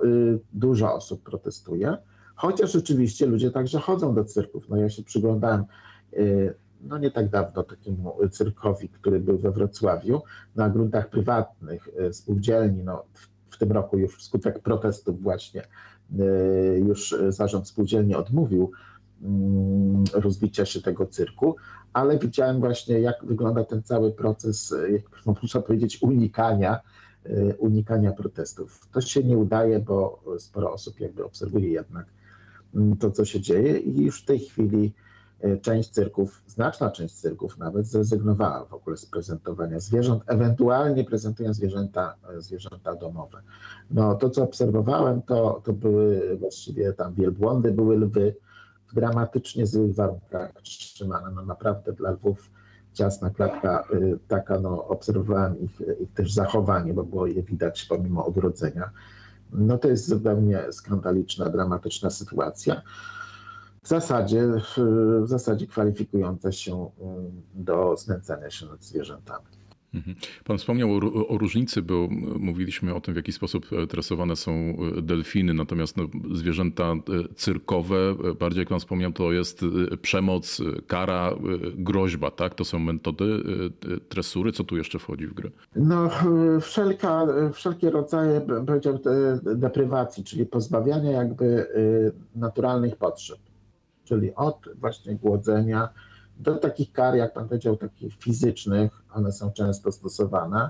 dużo 0.53 0.93
osób 0.93 1.23
protestuje. 1.23 1.97
Chociaż 2.41 2.71
rzeczywiście 2.71 3.25
ludzie 3.25 3.51
także 3.51 3.79
chodzą 3.79 4.15
do 4.15 4.25
cyrków. 4.25 4.69
No 4.69 4.77
ja 4.77 4.89
się 4.89 5.03
przyglądałem 5.03 5.65
y, 6.13 6.53
no 6.81 6.97
nie 6.97 7.11
tak 7.11 7.29
dawno 7.29 7.63
takiemu 7.63 8.15
cyrkowi, 8.31 8.89
który 8.89 9.19
był 9.19 9.37
we 9.37 9.51
Wrocławiu, 9.51 10.21
na 10.55 10.69
gruntach 10.69 11.09
prywatnych 11.09 11.89
y, 12.09 12.13
spółdzielni. 12.13 12.83
No, 12.83 13.03
w, 13.13 13.55
w 13.55 13.57
tym 13.57 13.71
roku 13.71 13.97
już 13.97 14.17
wskutek 14.17 14.59
protestów 14.59 15.21
właśnie 15.21 15.63
y, 16.19 16.83
już 16.87 17.15
zarząd 17.29 17.67
spółdzielni 17.67 18.15
odmówił 18.15 18.71
mm, 19.21 20.03
rozbicia 20.13 20.65
się 20.65 20.81
tego 20.81 21.05
cyrku, 21.05 21.55
ale 21.93 22.19
widziałem 22.19 22.59
właśnie, 22.59 22.99
jak 22.99 23.25
wygląda 23.25 23.63
ten 23.63 23.83
cały 23.83 24.11
proces, 24.11 24.75
jak 24.91 25.25
można 25.41 25.61
powiedzieć, 25.61 26.01
unikania, 26.01 26.79
unikania 27.57 28.11
protestów. 28.11 28.87
To 28.91 29.01
się 29.01 29.23
nie 29.23 29.37
udaje, 29.37 29.79
bo 29.79 30.23
sporo 30.39 30.73
osób 30.73 30.99
jakby 30.99 31.25
obserwuje 31.25 31.69
jednak 31.69 32.05
to, 32.99 33.11
co 33.11 33.25
się 33.25 33.41
dzieje 33.41 33.77
i 33.77 34.01
już 34.01 34.21
w 34.21 34.25
tej 34.25 34.39
chwili 34.39 34.93
e, 35.41 35.57
część 35.57 35.89
cyrków, 35.89 36.41
znaczna 36.47 36.91
część 36.91 37.15
cyrków 37.15 37.57
nawet 37.57 37.87
zrezygnowała 37.87 38.65
w 38.65 38.73
ogóle 38.73 38.97
z 38.97 39.05
prezentowania 39.05 39.79
zwierząt, 39.79 40.23
ewentualnie 40.27 41.03
prezentują 41.03 41.53
zwierzęta, 41.53 42.15
e, 42.37 42.41
zwierzęta 42.41 42.95
domowe. 42.95 43.41
No 43.91 44.15
to, 44.15 44.29
co 44.29 44.43
obserwowałem, 44.43 45.21
to, 45.21 45.61
to 45.65 45.73
były 45.73 46.37
właściwie 46.37 46.93
tam 46.93 47.13
wielbłądy, 47.13 47.71
były 47.71 47.97
lwy 47.97 48.35
w 48.91 48.95
dramatycznie 48.95 49.67
złych 49.67 49.95
warunkach 49.95 50.61
trzymane. 50.61 51.31
No 51.31 51.45
naprawdę 51.45 51.93
dla 51.93 52.11
lwów 52.11 52.51
ciasna 52.93 53.29
klatka 53.29 53.87
e, 53.93 53.97
taka, 54.27 54.59
no 54.59 54.87
obserwowałem 54.87 55.59
ich, 55.59 55.81
ich 55.99 56.13
też 56.13 56.33
zachowanie, 56.33 56.93
bo 56.93 57.03
było 57.03 57.27
je 57.27 57.43
widać 57.43 57.85
pomimo 57.85 58.25
odrodzenia 58.25 58.91
no 59.51 59.77
to 59.77 59.87
jest 59.87 60.07
zupełnie 60.07 60.59
skandaliczna, 60.71 61.49
dramatyczna 61.49 62.09
sytuacja. 62.09 62.81
W 63.83 63.87
zasadzie, 63.87 64.47
w 65.21 65.27
zasadzie 65.27 65.67
kwalifikująca 65.67 66.51
się 66.51 66.75
um, 66.75 67.41
do 67.53 67.97
znęcania 67.97 68.49
się 68.49 68.65
nad 68.65 68.83
zwierzętami. 68.83 69.60
Mhm. 69.93 70.15
Pan 70.43 70.57
wspomniał 70.57 70.91
o, 70.91 71.27
o, 71.27 71.37
różnicy, 71.37 71.81
bo 71.81 72.07
mówiliśmy 72.39 72.95
o 72.95 73.01
tym, 73.01 73.13
w 73.13 73.17
jaki 73.17 73.31
sposób 73.31 73.65
e, 73.73 73.87
tresowane 73.87 74.35
są 74.35 74.51
e, 74.51 75.01
delfiny, 75.01 75.53
natomiast 75.53 75.97
no, 75.97 76.03
zwierzęta 76.31 76.83
e, 76.83 76.99
cyrkowe, 77.35 78.15
bardziej 78.39 78.61
jak 78.61 78.69
pan 78.69 78.79
wspomniał, 78.79 79.11
to 79.11 79.31
jest 79.31 79.61
przemoc, 80.01 80.61
kara, 80.87 81.35
groźba, 81.75 82.31
tak? 82.31 82.55
To 82.55 82.65
są 82.65 82.79
metody 82.79 83.43
tresury. 84.09 84.51
Co 84.51 84.63
tu 84.63 84.77
jeszcze 84.77 84.99
wchodzi 84.99 85.27
w 85.27 85.33
grę? 85.33 85.49
No, 85.75 86.09
wszelka, 86.61 87.27
wszelkie 87.53 87.89
rodzaje, 87.89 88.41
powiedział, 88.67 88.99
deprywacji, 89.55 90.23
czyli 90.23 90.45
pozbawiania 90.45 91.11
jakby 91.11 91.67
naturalnych 92.35 92.95
potrzeb, 92.95 93.39
czyli 94.03 94.35
od 94.35 94.69
właśnie 94.75 95.15
głodzenia, 95.15 95.89
do 96.41 96.55
takich 96.55 96.91
kar, 96.91 97.15
jak 97.15 97.33
pan 97.33 97.47
powiedział, 97.47 97.77
takich 97.77 98.15
fizycznych, 98.15 98.91
one 99.13 99.31
są 99.31 99.51
często 99.51 99.91
stosowane, 99.91 100.69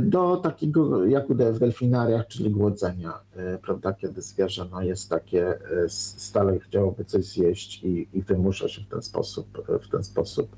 do 0.00 0.36
takiego, 0.36 1.06
jak 1.06 1.28
w 1.28 1.58
delfinariach, 1.58 2.26
czyli 2.26 2.50
głodzenia, 2.50 3.12
e, 3.36 3.58
prawda, 3.58 3.92
kiedy 3.92 4.22
zwierzę 4.22 4.66
no, 4.70 4.82
jest 4.82 5.10
takie, 5.10 5.48
e, 5.48 5.88
stale 5.88 6.58
chciałoby 6.58 7.04
coś 7.04 7.24
zjeść 7.24 7.82
i, 7.84 8.08
i 8.12 8.22
wymusza 8.22 8.68
się 8.68 8.82
w 8.82 8.88
ten 8.88 9.02
sposób, 9.02 9.66
w 9.82 9.88
ten 9.88 10.04
sposób 10.04 10.56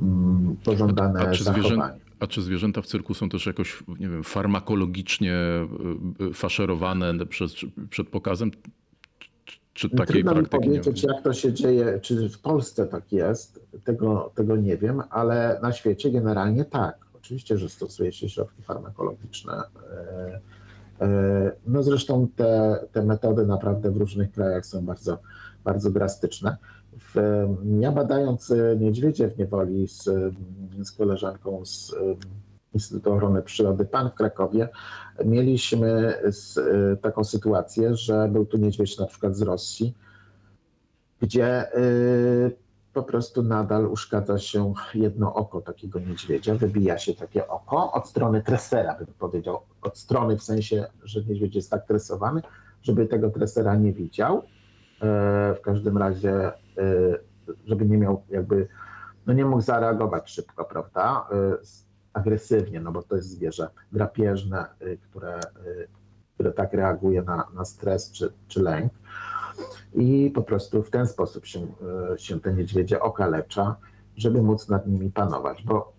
mm, 0.00 0.56
pożądane 0.64 1.20
a, 1.20 1.28
a 1.28 1.30
czy 1.30 1.44
zachowanie. 1.44 2.00
A 2.20 2.26
czy 2.26 2.42
zwierzęta 2.42 2.82
w 2.82 2.86
cyrku 2.86 3.14
są 3.14 3.28
też 3.28 3.46
jakoś, 3.46 3.84
nie 3.88 4.08
wiem, 4.08 4.24
farmakologicznie 4.24 5.34
faszerowane 6.34 7.26
przed, 7.26 7.50
przed 7.90 8.08
pokazem? 8.08 8.50
Czy 9.74 9.90
takiej 9.90 10.22
Trudno 10.24 10.42
mi 10.42 10.46
powiedzieć, 10.46 11.02
jak 11.02 11.22
to 11.22 11.32
się 11.32 11.52
dzieje, 11.52 12.00
czy 12.00 12.28
w 12.28 12.38
Polsce 12.38 12.86
tak 12.86 13.12
jest, 13.12 13.60
tego, 13.84 14.32
tego 14.34 14.56
nie 14.56 14.76
wiem, 14.76 15.02
ale 15.10 15.58
na 15.62 15.72
świecie 15.72 16.10
generalnie 16.10 16.64
tak. 16.64 16.98
Oczywiście, 17.14 17.58
że 17.58 17.68
stosuje 17.68 18.12
się 18.12 18.28
środki 18.28 18.62
farmakologiczne. 18.62 19.52
E, 19.90 20.40
e, 21.00 21.52
no 21.66 21.82
zresztą 21.82 22.28
te, 22.36 22.78
te 22.92 23.02
metody 23.02 23.46
naprawdę 23.46 23.90
w 23.90 23.96
różnych 23.96 24.32
krajach 24.32 24.66
są 24.66 24.84
bardzo, 24.84 25.18
bardzo 25.64 25.90
drastyczne. 25.90 26.56
W, 26.98 27.46
ja 27.80 27.92
badając 27.92 28.52
niedźwiedzie 28.80 29.28
w 29.28 29.38
niewoli 29.38 29.88
z, 29.88 30.02
z 30.82 30.92
koleżanką 30.92 31.64
z 31.64 31.94
Instytutu 32.74 33.12
Ochrony 33.12 33.42
Przyrody 33.42 33.84
PAN 33.84 34.10
w 34.10 34.14
Krakowie, 34.14 34.68
mieliśmy 35.24 35.88
e, 35.88 36.96
taką 36.96 37.24
sytuację, 37.24 37.96
że 37.96 38.28
był 38.28 38.46
tu 38.46 38.56
niedźwiedź 38.56 38.98
na 38.98 39.06
przykład 39.06 39.36
z 39.36 39.42
Rosji, 39.42 39.94
gdzie 41.20 41.46
e, 41.46 41.80
po 42.92 43.02
prostu 43.02 43.42
nadal 43.42 43.86
uszkadza 43.86 44.38
się 44.38 44.72
jedno 44.94 45.34
oko 45.34 45.60
takiego 45.60 45.98
niedźwiedzia, 46.00 46.54
wybija 46.54 46.98
się 46.98 47.14
takie 47.14 47.48
oko 47.48 47.92
od 47.92 48.08
strony 48.08 48.42
tresera, 48.42 48.94
bym 48.94 49.06
powiedział, 49.06 49.60
od 49.82 49.98
strony 49.98 50.36
w 50.36 50.42
sensie, 50.42 50.86
że 51.02 51.24
niedźwiedź 51.24 51.54
jest 51.54 51.70
tak 51.70 51.86
tresowany, 51.86 52.42
żeby 52.82 53.06
tego 53.06 53.30
tresera 53.30 53.76
nie 53.76 53.92
widział. 53.92 54.38
E, 54.38 54.42
w 55.54 55.60
każdym 55.62 55.98
razie, 55.98 56.52
żeby 57.66 57.86
nie 57.86 57.98
miał 57.98 58.22
jakby, 58.28 58.68
no 59.26 59.32
nie 59.32 59.44
mógł 59.44 59.62
zareagować 59.62 60.30
szybko, 60.30 60.64
prawda? 60.64 61.28
Agresywnie, 62.14 62.80
no 62.80 62.92
bo 62.92 63.02
to 63.02 63.16
jest 63.16 63.28
zwierzę 63.28 63.68
drapieżne, 63.92 64.66
y, 64.82 64.98
które, 65.10 65.40
y, 65.66 65.88
które 66.34 66.52
tak 66.52 66.72
reaguje 66.72 67.22
na, 67.22 67.48
na 67.54 67.64
stres 67.64 68.12
czy, 68.12 68.32
czy 68.48 68.62
lęk. 68.62 68.92
I 69.94 70.32
po 70.34 70.42
prostu 70.42 70.82
w 70.82 70.90
ten 70.90 71.06
sposób 71.06 71.46
się, 71.46 71.66
y, 72.14 72.18
się 72.18 72.40
te 72.40 72.54
niedźwiedzie 72.54 73.00
okalecza, 73.00 73.76
żeby 74.16 74.42
móc 74.42 74.68
nad 74.68 74.86
nimi 74.86 75.10
panować, 75.10 75.62
bo 75.62 75.92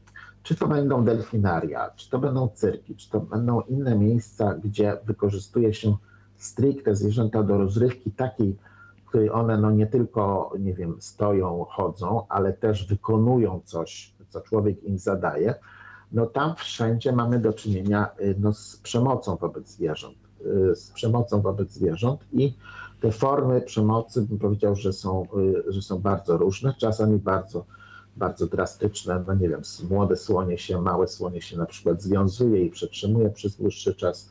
czy 0.44 0.56
to 0.56 0.68
będą 0.68 1.06
delfinaria, 1.06 1.92
czy 1.96 2.10
to 2.10 2.20
będą 2.20 2.48
cyrki, 2.48 2.96
czy 2.96 3.10
to 3.10 3.20
będą 3.20 3.62
inne 3.62 3.96
miejsca, 3.96 4.54
gdzie 4.54 4.98
wykorzystuje 5.06 5.74
się 5.74 5.98
stricte 6.38 6.96
zwierzęta 6.96 7.44
do 7.44 7.58
rozrywki 7.58 8.12
takiej, 8.12 8.58
w 8.98 9.06
której 9.06 9.32
one 9.32 9.58
no 9.58 9.72
nie 9.72 9.88
tylko, 9.88 10.54
nie 10.60 10.74
wiem, 10.74 10.96
stoją, 11.00 11.66
chodzą, 11.70 12.26
ale 12.30 12.54
też 12.54 12.88
wykonują 12.88 13.62
coś, 13.64 14.14
co 14.30 14.42
człowiek 14.42 14.84
im 14.84 14.98
zadaje, 14.98 15.56
no 16.12 16.26
tam 16.26 16.56
wszędzie 16.56 17.12
mamy 17.12 17.40
do 17.40 17.54
czynienia 17.54 18.10
no, 18.40 18.54
z 18.54 18.78
przemocą 18.78 19.36
wobec 19.36 19.70
zwierząt. 19.70 20.16
Z 20.74 20.92
przemocą 20.92 21.42
wobec 21.42 21.72
zwierząt 21.72 22.22
i 22.34 22.54
te 23.02 23.12
formy 23.12 23.62
przemocy 23.62 24.22
bym 24.22 24.40
powiedział, 24.40 24.76
że 24.76 24.94
są, 24.94 25.28
że 25.68 25.82
są 25.82 26.00
bardzo 26.00 26.38
różne, 26.38 26.74
czasami 26.80 27.20
bardzo 27.20 27.66
bardzo 28.18 28.48
drastyczne, 28.48 29.24
no 29.28 29.34
nie 29.34 29.50
wiem, 29.50 29.62
młode 29.90 30.16
słonie 30.16 30.58
się, 30.58 30.82
małe 30.82 31.08
słonie 31.08 31.42
się 31.42 31.58
na 31.58 31.66
przykład 31.66 32.02
związuje 32.02 32.66
i 32.66 32.70
przetrzymuje 32.70 33.30
przez 33.30 33.58
dłuższy 33.58 33.96
czas 33.96 34.30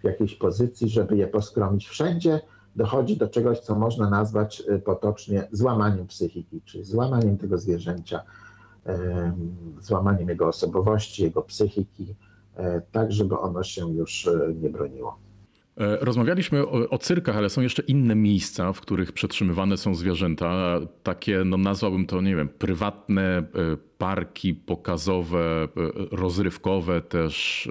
w 0.00 0.04
jakiejś 0.04 0.34
pozycji, 0.34 0.88
żeby 0.88 1.16
je 1.16 1.26
poskromić. 1.26 1.88
Wszędzie 1.88 2.40
dochodzi 2.76 3.16
do 3.16 3.28
czegoś, 3.28 3.58
co 3.58 3.74
można 3.74 4.10
nazwać 4.10 4.60
y, 4.60 4.78
potocznie 4.78 5.48
złamaniem 5.52 6.06
psychiki, 6.06 6.60
czyli 6.64 6.84
złamaniem 6.84 7.38
tego 7.38 7.58
zwierzęcia, 7.58 8.22
złamaniem 9.80 10.28
jego 10.28 10.48
osobowości, 10.48 11.22
jego 11.22 11.42
psychiki, 11.42 12.14
e, 12.56 12.82
tak 12.92 13.12
żeby 13.12 13.38
ono 13.38 13.62
się 13.62 13.92
już 13.92 14.26
e, 14.26 14.54
nie 14.62 14.70
broniło. 14.70 15.18
E, 15.76 15.96
rozmawialiśmy 15.96 16.66
o, 16.66 16.90
o, 16.90 16.98
cyrkach, 16.98 17.36
ale 17.36 17.50
są 17.50 17.60
jeszcze 17.60 17.82
inne 17.82 18.14
miejsca, 18.14 18.72
w 18.72 18.80
których 18.80 19.12
przetrzymywane 19.12 19.76
są 19.76 19.94
zwierzęta. 19.94 20.80
Takie, 21.02 21.42
no 21.44 21.56
nazwałbym 21.56 22.06
to, 22.06 22.20
nie 22.20 22.36
wiem, 22.36 22.48
prywatne 22.48 23.42
parki 23.98 24.54
pokazowe, 24.54 25.68
rozrywkowe 26.10 27.00
też 27.00 27.68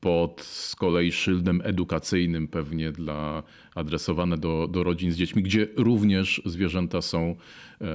pod 0.00 0.40
z 0.40 0.76
kolei 0.76 1.12
szyldem 1.12 1.60
edukacyjnym 1.64 2.48
pewnie 2.48 2.92
dla 2.92 3.42
adresowane 3.74 4.38
do, 4.38 4.68
do 4.68 4.82
rodzin 4.82 5.12
z 5.12 5.16
dziećmi, 5.16 5.42
gdzie 5.42 5.68
również 5.76 6.42
zwierzęta 6.46 7.02
są 7.02 7.34
e, 7.80 7.86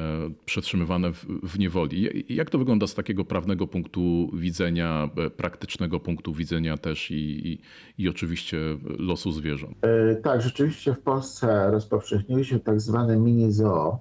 przetrzymywane 0.46 1.14
w, 1.14 1.26
w 1.44 1.60
niewoli. 1.60 2.26
Jak 2.30 2.50
to 2.50 2.58
wygląda 2.58 2.88
z 2.88 2.94
takiego 2.94 3.26
prawnego 3.26 3.68
punktu 3.68 4.32
widzenia, 4.34 5.10
e, 5.18 5.30
praktycznego 5.30 6.00
punktu 6.00 6.34
widzenia 6.34 6.78
też 6.78 7.12
i, 7.12 7.48
i, 7.48 7.62
i 7.98 8.10
oczywiście 8.10 8.58
losu 9.00 9.32
zwierząt? 9.32 9.78
E, 9.82 10.16
tak, 10.16 10.42
rzeczywiście 10.42 10.94
w 10.94 11.00
Polsce 11.00 11.72
rozpowszechniły 11.72 12.46
się 12.46 12.60
tak 12.60 12.82
zwane 12.82 13.18
mini 13.18 13.52
zoo, 13.52 14.00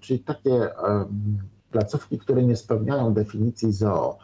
czyli 0.00 0.20
takie 0.20 0.68
placówki, 1.70 2.18
które 2.18 2.44
nie 2.44 2.56
spełniają 2.56 3.14
definicji 3.14 3.72
zoo 3.72 4.18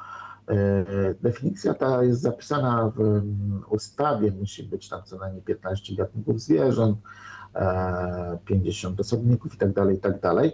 definicja 1.21 1.75
ta 1.75 2.05
jest 2.05 2.21
zapisana 2.21 2.93
w 2.97 3.01
mm, 3.01 3.63
ustawie, 3.71 4.33
musi 4.41 4.63
być 4.63 4.89
tam 4.89 5.03
co 5.05 5.19
najmniej 5.19 5.43
15 5.43 5.95
gatunków 5.95 6.41
zwierząt, 6.41 6.99
50 8.45 8.99
e, 8.99 9.01
osobników 9.01 9.53
itd., 9.53 9.75
tak 9.75 9.91
itd., 9.91 10.19
tak 10.21 10.53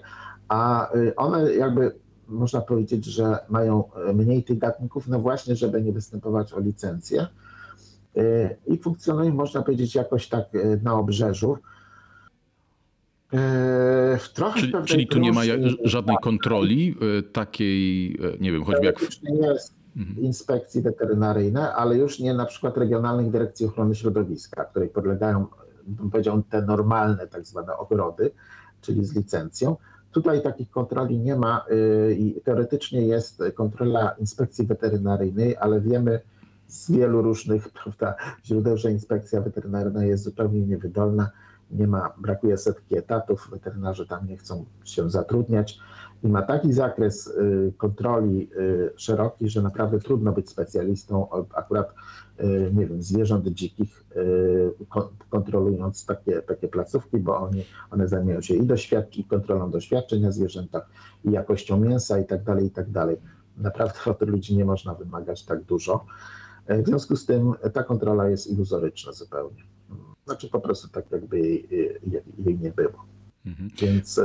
a 0.48 0.94
y, 0.94 1.16
one 1.16 1.54
jakby 1.54 1.94
można 2.28 2.61
powiedzieć, 2.61 3.04
że 3.04 3.38
mają 3.48 3.85
mniej 4.14 4.44
tych 4.44 4.59
gatunków, 4.59 5.09
no 5.09 5.18
właśnie, 5.18 5.56
żeby 5.56 5.82
nie 5.82 5.92
występować 5.92 6.52
o 6.52 6.61
licencję 6.61 7.26
e, 8.16 8.56
i 8.66 8.78
funkcjonują, 8.78 9.35
można 9.35 9.62
powiedzieć, 9.62 9.94
jakoś 9.94 10.28
tak 10.28 10.44
na 10.82 10.94
obrzeżu. 10.94 11.59
Trochę 14.35 14.61
czyli, 14.61 14.72
czyli 14.85 15.06
tu 15.06 15.18
nie 15.18 15.32
ma 15.32 15.40
żadnej 15.85 16.16
kontroli 16.22 16.96
takiej, 17.32 18.16
nie 18.40 18.52
wiem, 18.52 18.64
choćby 18.64 18.87
jak... 18.87 19.00
W... 19.00 19.09
Jest. 19.22 19.76
Inspekcji 20.18 20.82
weterynaryjne, 20.82 21.74
ale 21.74 21.96
już 21.96 22.20
nie 22.20 22.35
na 22.35 22.46
przykład 22.46 22.76
regionalnych 22.76 23.30
dyrekcji 23.30 23.66
ochrony 23.66 23.94
środowiska, 23.94 24.64
której 24.64 24.88
podlegają, 24.88 25.46
bym 25.87 26.11
powiedział, 26.11 26.42
te 26.50 26.62
normalne 26.62 27.26
tak 27.26 27.46
zwane 27.46 27.76
ogrody, 27.76 28.30
czyli 28.80 29.04
z 29.04 29.16
licencją. 29.16 29.76
Tutaj 30.12 30.42
takich 30.42 30.70
kontroli 30.70 31.18
nie 31.18 31.37
ma 31.37 31.64
y, 31.70 32.14
i 32.14 32.40
teoretycznie 32.40 33.00
jest 33.00 33.42
kontrola 33.54 34.11
inspekcji 34.11 34.66
weterynaryjnej, 34.66 35.56
ale 35.56 35.80
wiemy 35.80 36.20
z 36.68 36.90
wielu 36.90 37.22
różnych 37.22 37.68
prawda, 37.82 38.14
źródeł, 38.44 38.76
że 38.76 38.92
inspekcja 38.92 39.40
weterynaryjna 39.40 40.04
jest 40.04 40.24
zupełnie 40.24 40.61
niewydolna, 40.61 41.30
nie 41.70 41.87
ma, 41.87 42.12
brakuje 42.18 42.59
setki 42.59 42.98
etatów, 42.98 43.48
weterynarze 43.52 44.06
tam 44.06 44.26
nie 44.26 44.37
chcą 44.37 44.64
się 44.85 45.11
zatrudniać 45.11 45.78
i 46.22 46.29
ma 46.29 46.42
taki 46.42 46.72
zakres 46.72 47.26
y, 47.26 47.72
kontroli 47.76 48.50
y, 48.59 48.90
szeroki, 48.96 49.48
że 49.48 49.62
naprawdę 49.62 49.98
trudno 49.98 50.33
być 50.33 50.50
specjalistą 50.50 51.29
akurat, 51.55 51.94
y, 52.40 52.70
nie 52.74 52.87
wiem, 52.87 53.02
zwierząt 53.02 53.46
dzikich, 53.46 54.07
kontrolując 55.31 56.07
takie, 56.07 56.42
takie 56.42 56.68
placówki, 56.68 57.18
bo 57.18 57.38
oni, 57.38 57.64
one 57.90 58.09
zajmują 58.09 58.40
się 58.40 58.55
i, 58.55 58.62
doświadcz- 58.62 59.18
i 59.18 59.24
kontrolą 59.24 59.70
doświadczeń 59.70 60.22
na 60.22 60.33
zwierzętach, 60.33 60.88
i 61.24 61.31
jakością 61.31 61.81
mięsa 61.81 62.18
i 62.18 62.26
tak 62.26 62.42
dalej, 62.42 62.66
i 62.66 62.70
tak 62.70 62.90
dalej. 62.90 63.16
Naprawdę 63.57 63.98
od 64.11 64.29
ludzi 64.29 64.57
nie 64.57 64.64
można 64.64 64.94
wymagać 64.94 65.44
tak 65.44 65.62
dużo. 65.62 66.05
W 66.68 66.87
związku 66.87 67.16
z 67.16 67.26
tym 67.26 67.52
ta 67.72 67.83
kontrola 67.83 68.29
jest 68.29 68.46
iluzoryczna 68.46 69.12
zupełnie. 69.12 69.62
Znaczy 70.24 70.50
po 70.50 70.61
prostu 70.61 70.88
tak 70.88 71.11
jakby 71.11 71.40
jej, 71.40 71.68
jej 72.38 72.59
nie 72.59 72.70
było. 72.70 73.07
Mhm. 73.46 73.70
Więc 73.81 74.20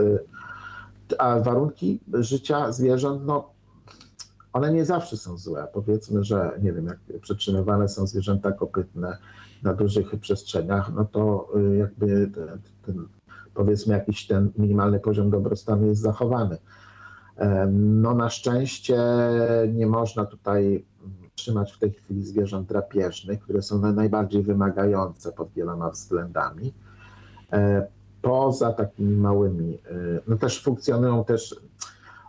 a 1.17 1.39
warunki 1.39 1.99
życia 2.13 2.71
zwierząt, 2.71 3.25
no 3.25 3.49
one 4.53 4.73
nie 4.73 4.85
zawsze 4.85 5.17
są 5.17 5.37
złe. 5.37 5.67
Powiedzmy, 5.73 6.23
że 6.23 6.51
nie 6.61 6.73
wiem, 6.73 6.85
jak 6.85 7.21
przetrzymywane 7.21 7.89
są 7.89 8.07
zwierzęta 8.07 8.51
kopytne 8.51 9.17
na 9.63 9.73
dużych 9.73 10.19
przestrzeniach, 10.19 10.93
no 10.93 11.05
to 11.05 11.47
y, 11.57 11.77
jakby 11.77 12.31
ten, 12.35 12.59
ten, 12.85 13.07
powiedzmy 13.53 13.93
jakiś 13.93 14.27
ten 14.27 14.51
minimalny 14.57 14.99
poziom 14.99 15.29
dobrostanu 15.29 15.87
jest 15.87 16.01
zachowany. 16.01 16.57
No 17.71 18.15
na 18.15 18.29
szczęście 18.29 19.03
nie 19.73 19.87
można 19.87 20.25
tutaj 20.25 20.85
trzymać 21.35 21.73
w 21.73 21.79
tej 21.79 21.91
chwili 21.91 22.23
zwierząt 22.23 22.67
drapieżnych, 22.67 23.39
które 23.39 23.61
są 23.61 23.93
najbardziej 23.93 24.43
wymagające 24.43 25.31
pod 25.31 25.51
wieloma 25.51 25.89
względami. 25.89 26.73
Poza 28.21 28.73
takimi 28.73 29.17
małymi, 29.17 29.73
y, 29.73 30.21
no 30.27 30.37
też 30.37 30.63
funkcjonują 30.63 31.23
też, 31.23 31.55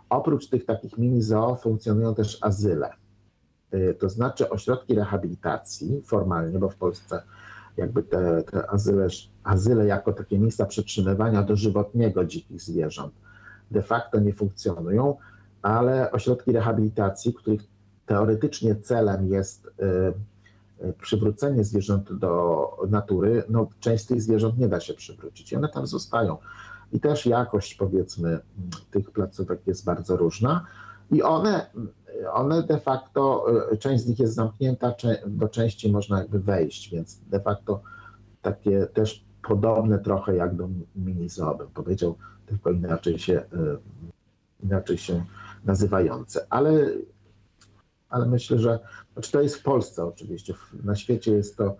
oprócz 0.09 0.47
tych 0.47 0.65
takich 0.65 0.97
mini 0.97 1.21
zoo, 1.21 1.55
funkcjonują 1.55 2.15
też 2.15 2.37
azyle. 2.41 2.89
Y, 3.73 3.95
to 3.99 4.09
znaczy 4.09 4.49
ośrodki 4.49 4.95
rehabilitacji 4.95 6.01
formalnie, 6.05 6.59
bo 6.59 6.69
w 6.69 6.75
Polsce 6.75 7.23
jakby 7.77 8.03
te, 8.03 8.43
te 8.43 8.71
azyle, 8.71 9.07
azyle 9.43 9.85
jako 9.85 10.13
takie 10.13 10.39
miejsca 10.39 10.65
przetrzymywania 10.65 11.43
dożywotniego 11.43 12.25
dzikich 12.25 12.61
zwierząt 12.61 13.13
de 13.73 13.81
facto 13.81 14.19
nie 14.19 14.33
funkcjonują, 14.33 15.17
ale 15.61 16.11
ośrodki 16.11 16.51
rehabilitacji, 16.51 17.33
których 17.33 17.61
teoretycznie 18.05 18.75
celem 18.75 19.27
jest 19.27 19.65
y, 19.65 19.69
przywrócenie 21.01 21.63
zwierząt 21.63 22.13
do 22.13 22.67
natury, 22.89 23.43
no 23.49 23.67
część 23.79 24.05
tych 24.05 24.21
zwierząt 24.21 24.57
nie 24.57 24.67
da 24.67 24.79
się 24.79 24.93
przywrócić 24.93 25.53
one 25.53 25.69
tam 25.69 25.87
zostają. 25.87 26.37
I 26.91 26.99
też 26.99 27.25
jakość 27.25 27.75
powiedzmy 27.75 28.39
tych 28.91 29.11
placówek 29.11 29.67
jest 29.67 29.85
bardzo 29.85 30.17
różna 30.17 30.65
i 31.11 31.23
one, 31.23 31.71
one 32.33 32.63
de 32.63 32.79
facto, 32.79 33.45
część 33.79 34.03
z 34.03 34.07
nich 34.07 34.19
jest 34.19 34.33
zamknięta, 34.33 34.93
do 35.27 35.49
części 35.49 35.91
można 35.91 36.19
jakby 36.19 36.39
wejść, 36.39 36.89
więc 36.89 37.19
de 37.19 37.39
facto 37.39 37.81
takie 38.41 38.87
też 38.87 39.25
podobne 39.47 39.99
trochę 39.99 40.35
jak 40.35 40.55
do 40.55 40.69
mini 40.95 41.29
zoo, 41.29 41.55
bym 41.55 41.67
powiedział, 41.67 42.15
tylko 42.45 42.71
inaczej 42.71 43.19
się, 43.19 43.43
inaczej 44.63 44.97
się 44.97 45.25
nazywające. 45.65 46.47
Ale 46.49 46.71
ale 48.13 48.25
myślę, 48.25 48.59
że 48.59 48.79
znaczy 49.13 49.31
to 49.31 49.41
jest 49.41 49.55
w 49.55 49.63
Polsce 49.63 50.05
oczywiście. 50.05 50.53
Na 50.83 50.95
świecie 50.95 51.31
jest 51.31 51.57
to 51.57 51.75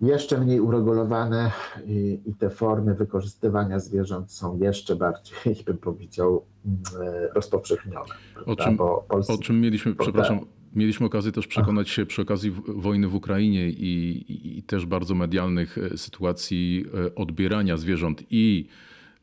jeszcze 0.00 0.40
mniej 0.40 0.60
uregulowane 0.60 1.50
i, 1.86 2.20
i 2.26 2.34
te 2.34 2.50
formy 2.50 2.94
wykorzystywania 2.94 3.78
zwierząt 3.78 4.32
są 4.32 4.58
jeszcze 4.58 4.96
bardziej, 4.96 5.36
bym 5.66 5.78
powiedział, 5.78 6.44
mm, 6.66 6.78
rozpowszechnione. 7.34 8.14
O 8.46 8.56
czym, 8.56 8.78
o 9.08 9.38
czym 9.42 9.60
mieliśmy, 9.60 9.94
przepraszam, 9.94 10.40
mieliśmy 10.74 11.06
okazję 11.06 11.32
też 11.32 11.46
przekonać 11.46 11.88
się 11.88 12.06
przy 12.06 12.22
okazji 12.22 12.54
wojny 12.68 13.08
w 13.08 13.14
Ukrainie 13.14 13.68
i, 13.68 14.24
i, 14.32 14.58
i 14.58 14.62
też 14.62 14.86
bardzo 14.86 15.14
medialnych 15.14 15.78
e, 15.78 15.98
sytuacji 15.98 16.84
e, 17.06 17.14
odbierania 17.14 17.76
zwierząt 17.76 18.22
i 18.30 18.68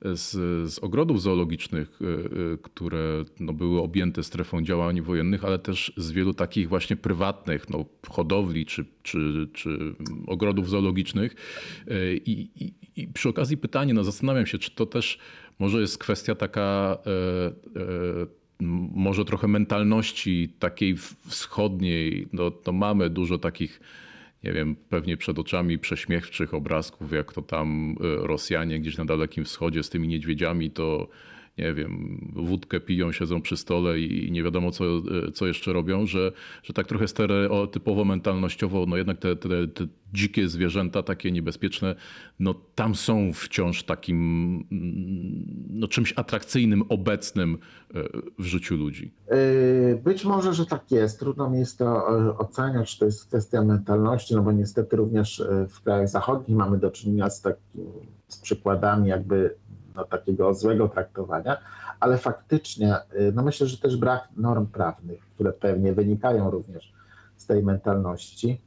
z, 0.02 0.32
z 0.74 0.80
ogrodów 0.80 1.22
zoologicznych, 1.22 2.00
e, 2.02 2.06
e, 2.06 2.58
które 2.58 3.26
no, 3.40 3.54
były 3.54 3.82
objęte 3.82 4.24
strefą 4.24 4.62
działań 4.62 5.02
wojennych, 5.02 5.46
ale 5.46 5.60
też 5.60 5.94
z 5.98 6.12
wielu 6.12 6.34
takich 6.34 6.70
właśnie 6.70 6.96
prywatnych 6.96 7.70
no, 7.70 7.86
hodowli 8.10 8.66
czy, 8.66 8.86
czy, 9.04 9.48
czy 9.54 9.96
ogrodów 10.28 10.70
zoologicznych. 10.70 11.36
E, 11.88 12.14
I, 12.14 12.50
i, 12.66 12.74
I, 12.96 13.08
przy 13.08 13.30
okazji 13.30 13.58
pytanie, 13.58 13.94
no, 13.94 14.04
zastanawiam 14.04 14.46
się, 14.46 14.58
czy 14.58 14.72
to 14.72 14.86
też 14.86 15.20
może 15.60 15.82
jest 15.82 15.98
kwestia 15.98 16.36
taka 16.36 16.98
może 18.96 19.26
trochę 19.26 19.48
mentalności 19.48 20.50
takiej 20.60 20.96
wschodniej. 21.28 22.28
No, 22.34 22.52
to 22.52 22.72
mamy 22.72 23.10
dużo 23.10 23.38
takich 23.38 23.80
nie 24.48 24.54
wiem, 24.54 24.76
pewnie 24.90 25.18
przed 25.18 25.40
oczami 25.40 25.80
prześmiewczych 25.80 26.54
obrazków, 26.54 27.12
jak 27.12 27.34
to 27.34 27.42
tam 27.42 27.96
Rosjanie 28.00 28.80
gdzieś 28.80 28.98
na 28.98 29.06
Dalekim 29.06 29.46
Wschodzie 29.46 29.84
z 29.84 29.90
tymi 29.90 30.08
niedźwiedziami 30.08 30.72
to 30.72 31.08
nie 31.58 31.74
wiem, 31.74 32.22
wódkę 32.36 32.80
piją, 32.80 33.12
siedzą 33.12 33.42
przy 33.42 33.58
stole 33.58 34.00
i 34.00 34.32
nie 34.32 34.44
wiadomo, 34.44 34.72
co, 34.72 34.84
co 35.34 35.48
jeszcze 35.48 35.74
robią, 35.74 36.06
że, 36.06 36.32
że 36.64 36.74
tak 36.74 36.88
trochę 36.88 37.08
stereotypowo, 37.08 38.06
mentalnościowo, 38.06 38.86
no 38.86 38.98
jednak 38.98 39.18
te, 39.18 39.36
te, 39.36 39.68
te 39.68 39.88
dzikie 40.14 40.48
zwierzęta, 40.48 41.04
takie 41.04 41.32
niebezpieczne, 41.32 41.96
no 42.40 42.54
tam 42.76 42.96
są 42.96 43.34
wciąż 43.34 43.84
takim 43.84 44.64
no, 45.70 45.88
czymś 45.88 46.14
atrakcyjnym, 46.16 46.84
obecnym 46.90 47.58
e, 47.96 48.04
w 48.40 48.44
życiu 48.44 48.76
ludzi. 48.76 49.12
E, 49.28 49.96
być 49.96 50.26
może, 50.26 50.54
że 50.54 50.66
tak 50.66 50.92
jest. 50.92 51.20
Trudno 51.20 51.50
mi 51.50 51.60
jest 51.60 51.78
to 51.78 52.20
e, 52.20 52.38
oceniać, 52.38 52.92
czy 52.92 53.00
to 53.00 53.06
jest 53.06 53.26
kwestia 53.26 53.64
mentalności, 53.64 54.36
no 54.36 54.42
bo 54.42 54.52
niestety 54.52 54.96
również 54.96 55.44
w 55.70 55.82
krajach 55.82 56.10
zachodnich 56.10 56.58
mamy 56.58 56.78
do 56.78 56.92
czynienia 56.92 57.30
z, 57.30 57.42
takim, 57.42 57.86
z 58.28 58.38
przykładami 58.38 59.10
jakby 59.10 59.56
no, 59.98 60.06
takiego 60.06 60.54
złego 60.54 60.90
traktowania, 60.90 61.58
ale 62.00 62.18
faktycznie, 62.18 62.96
y, 62.96 63.32
no 63.36 63.44
myślę, 63.44 63.68
że 63.68 63.78
też 63.78 63.98
brak 63.98 64.28
norm 64.38 64.66
prawnych, 64.66 65.20
które 65.36 65.54
pewnie 65.54 65.94
wynikają 65.94 66.52
również 66.52 66.94
z 67.38 67.46
tej 67.46 67.64
mentalności. 67.64 68.62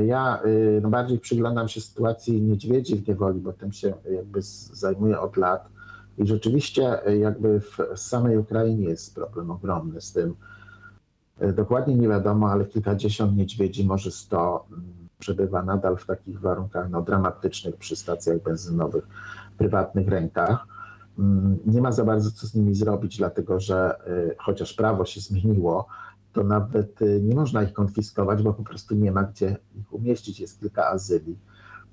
Y, 0.00 0.06
ja 0.06 0.42
y, 0.44 0.80
no 0.82 0.88
bardziej 0.88 1.18
przyglądam 1.18 1.68
się 1.68 1.80
sytuacji 1.80 2.42
niedźwiedzi 2.42 2.96
w 2.96 3.08
niewoli, 3.08 3.40
bo 3.40 3.52
tym 3.52 3.72
się 3.72 3.94
jakby 4.10 4.42
zajmuję 4.72 5.20
od 5.20 5.36
lat. 5.36 5.68
I 6.18 6.26
rzeczywiście 6.26 6.98
jakby 7.20 7.60
w 7.60 7.78
samej 7.96 8.38
Ukrainie 8.38 8.88
jest 8.88 9.14
problem 9.14 9.50
ogromny 9.50 10.00
z 10.00 10.12
tym. 10.12 10.34
Dokładnie 11.54 11.94
nie 11.94 12.08
wiadomo, 12.08 12.50
ale 12.50 12.64
kilkadziesiąt 12.64 13.36
niedźwiedzi, 13.36 13.86
może 13.86 14.10
sto, 14.10 14.66
mm, 14.70 15.00
przebywa 15.20 15.62
nadal 15.62 15.96
w 15.96 16.06
takich 16.06 16.40
warunkach 16.40 16.90
no, 16.90 17.02
dramatycznych 17.02 17.76
przy 17.76 17.96
stacjach 17.96 18.42
benzynowych 18.42 19.06
prywatnych 19.60 20.08
rękach. 20.08 20.66
Mm, 21.18 21.58
nie 21.66 21.80
ma 21.82 21.92
za 21.92 22.04
bardzo 22.04 22.30
co 22.30 22.46
z 22.46 22.54
nimi 22.54 22.74
zrobić, 22.74 23.16
dlatego 23.18 23.60
że 23.60 23.96
y, 24.08 24.34
chociaż 24.38 24.74
prawo 24.74 25.04
się 25.04 25.20
zmieniło, 25.20 25.86
to 26.32 26.44
nawet 26.44 27.02
y, 27.02 27.20
nie 27.22 27.34
można 27.34 27.62
ich 27.62 27.72
konfiskować, 27.72 28.42
bo 28.42 28.54
po 28.54 28.62
prostu 28.62 28.94
nie 28.94 29.12
ma 29.12 29.24
gdzie 29.24 29.56
ich 29.74 29.92
umieścić. 29.92 30.40
Jest 30.40 30.60
kilka 30.60 30.86
azyli, 30.86 31.38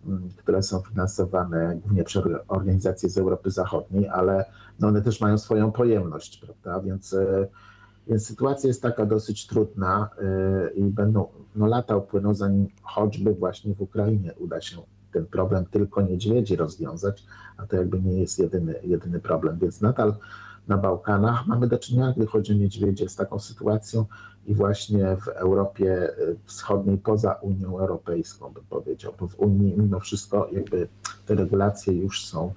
mm, 0.05 0.29
które 0.37 0.63
są 0.63 0.81
finansowane 0.81 1.75
głównie 1.81 2.03
przez 2.03 2.23
organizacje 2.47 3.09
z 3.09 3.17
Europy 3.17 3.51
Zachodniej, 3.51 4.07
ale 4.07 4.45
no 4.79 4.87
one 4.87 5.01
też 5.01 5.21
mają 5.21 5.37
swoją 5.37 5.71
pojemność, 5.71 6.37
prawda? 6.37 6.79
Więc, 6.79 7.13
y, 7.13 7.47
więc 8.07 8.27
sytuacja 8.27 8.67
jest 8.67 8.81
taka 8.81 9.05
dosyć 9.05 9.47
trudna 9.47 10.09
i 10.75 10.83
będą, 10.83 11.27
no 11.55 11.65
lata 11.65 11.97
upłyną, 11.97 12.33
zanim 12.33 12.67
choćby 12.81 13.33
właśnie 13.33 13.75
w 13.75 13.81
Ukrainie 13.81 14.33
uda 14.39 14.61
się 14.61 14.77
ten 15.17 15.25
problem 15.25 15.65
tylko 15.65 16.01
niedźwiedzi 16.01 16.55
rozwiązać, 16.55 17.25
a 17.57 17.67
to 17.67 17.75
jakby 17.75 18.01
nie 18.01 18.19
jest 18.19 18.39
jedyny, 18.39 18.79
jedyny 18.83 19.19
problem. 19.19 19.59
Więc 19.59 19.81
nadal 19.81 20.13
na 20.67 20.77
Bałkanach 20.77 21.47
mamy 21.47 21.67
do 21.67 21.77
czynienia, 21.77 22.13
gdy 22.17 22.25
chodzi 22.25 22.53
o 22.53 22.55
niedźwiedzie, 22.55 23.09
z 23.09 23.15
taką 23.15 23.39
sytuacją 23.39 24.05
i 24.45 24.53
właśnie 24.53 25.17
w 25.21 25.27
Europie 25.27 26.09
Wschodniej, 26.45 26.97
poza 26.97 27.33
Unią 27.33 27.79
Europejską, 27.79 28.49
bym 28.49 28.63
powiedział, 28.63 29.13
bo 29.19 29.27
w 29.27 29.39
Unii 29.39 29.77
mimo 29.77 29.99
wszystko 29.99 30.49
jakby 30.51 30.87
te 31.25 31.35
regulacje 31.35 31.93
już 31.93 32.25
są 32.25 32.53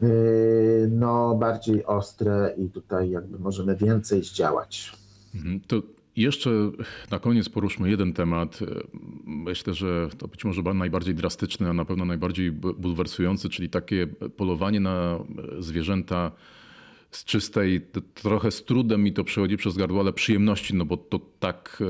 yy, 0.00 0.88
no, 0.90 1.34
bardziej 1.34 1.86
ostre 1.86 2.54
i 2.56 2.70
tutaj 2.70 3.10
jakby 3.10 3.38
możemy 3.38 3.76
więcej 3.76 4.24
zdziałać. 4.24 4.98
Mhm. 5.34 5.60
To 5.66 5.76
jeszcze 6.16 6.50
na 7.10 7.18
koniec 7.18 7.48
poruszmy 7.48 7.90
jeden 7.90 8.12
temat. 8.12 8.58
Myślę, 9.24 9.74
że 9.74 10.08
to 10.18 10.28
być 10.28 10.44
może 10.44 10.62
najbardziej 10.62 11.14
drastyczny, 11.14 11.68
a 11.68 11.72
na 11.72 11.84
pewno 11.84 12.04
najbardziej 12.04 12.52
bulwersujący, 12.52 13.48
czyli 13.48 13.68
takie 13.68 14.06
polowanie 14.36 14.80
na 14.80 15.18
zwierzęta 15.58 16.32
z 17.10 17.24
czystej, 17.24 17.80
trochę 18.14 18.50
z 18.50 18.64
trudem 18.64 19.02
mi 19.02 19.12
to 19.12 19.24
przechodzi 19.24 19.56
przez 19.56 19.76
gardło, 19.76 20.00
ale 20.00 20.12
przyjemności, 20.12 20.74
no 20.74 20.84
bo 20.84 20.96
to 20.96 21.20
tak, 21.40 21.82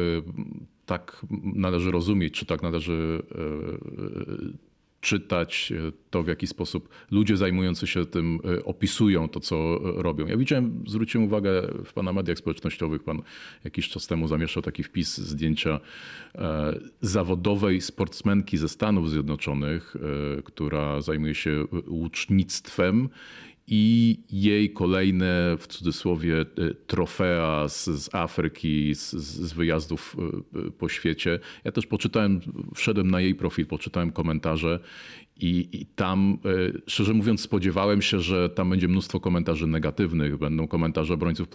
tak 0.87 1.27
należy 1.43 1.91
rozumieć, 1.91 2.35
czy 2.35 2.47
tak 2.47 2.63
należy 2.63 3.23
e, 3.35 4.74
czytać 5.05 5.73
e, 5.73 5.93
to, 6.11 6.23
w 6.23 6.29
jaki 6.29 6.47
sposób 6.47 6.89
ludzie 7.11 7.37
zajmujący 7.37 7.87
się 7.87 8.07
tym 8.07 8.41
e, 8.59 8.65
opisują 8.65 9.29
to, 9.29 9.41
co 9.41 9.79
robią. 9.83 10.27
Ja 10.27 10.37
widziałem, 10.37 10.85
zwróciłem 10.87 11.27
uwagę 11.27 11.63
w 11.85 11.93
Pana 11.93 12.13
mediach 12.13 12.39
społecznościowych, 12.39 13.03
Pan 13.03 13.23
jakiś 13.65 13.89
czas 13.89 14.07
temu 14.07 14.29
zamieszczał 14.29 14.63
taki 14.63 14.83
wpis 14.83 15.19
zdjęcia 15.19 15.81
e, 16.35 16.79
zawodowej 17.01 17.81
sportsmenki 17.81 18.59
ze 18.59 18.69
Stanów 18.69 19.11
Zjednoczonych, 19.11 19.97
która 20.45 21.01
zajmuje 21.01 21.35
się 21.35 21.65
łucznictwem 21.87 23.09
i 23.67 24.19
jej 24.31 24.71
kolejne, 24.73 25.57
w 25.59 25.67
cudzysłowie, 25.67 26.41
e, 26.41 26.75
trofea 26.87 27.69
z, 27.69 27.85
z 27.85 28.15
Afryki, 28.15 28.95
z, 28.95 29.13
z, 29.13 29.53
wyjazdów 29.53 30.17
e, 30.19 30.59
e, 30.59 30.71
po 30.71 30.89
świecie. 30.89 31.41
Ja 31.65 31.73
też 31.73 31.87
poczytałem, 31.87 32.41
wszedłem 32.75 33.11
na 33.11 33.21
jej 33.21 33.35
profil, 33.35 33.67
poczytałem 33.67 34.13
komentarze 34.13 34.81
i, 35.41 35.69
i, 35.73 35.87
tam, 35.87 36.39
szczerze 36.87 37.15
mówiąc, 37.15 37.41
spodziewałem 37.41 38.03
się, 38.03 38.21
że 38.21 38.51
tam 38.51 38.71
będzie 38.71 38.89
mnóstwo 38.89 39.21
komentarzy 39.21 39.67
negatywnych, 39.67 40.37
będą 40.37 40.69
komentarze 40.69 41.15
obrońców 41.15 41.49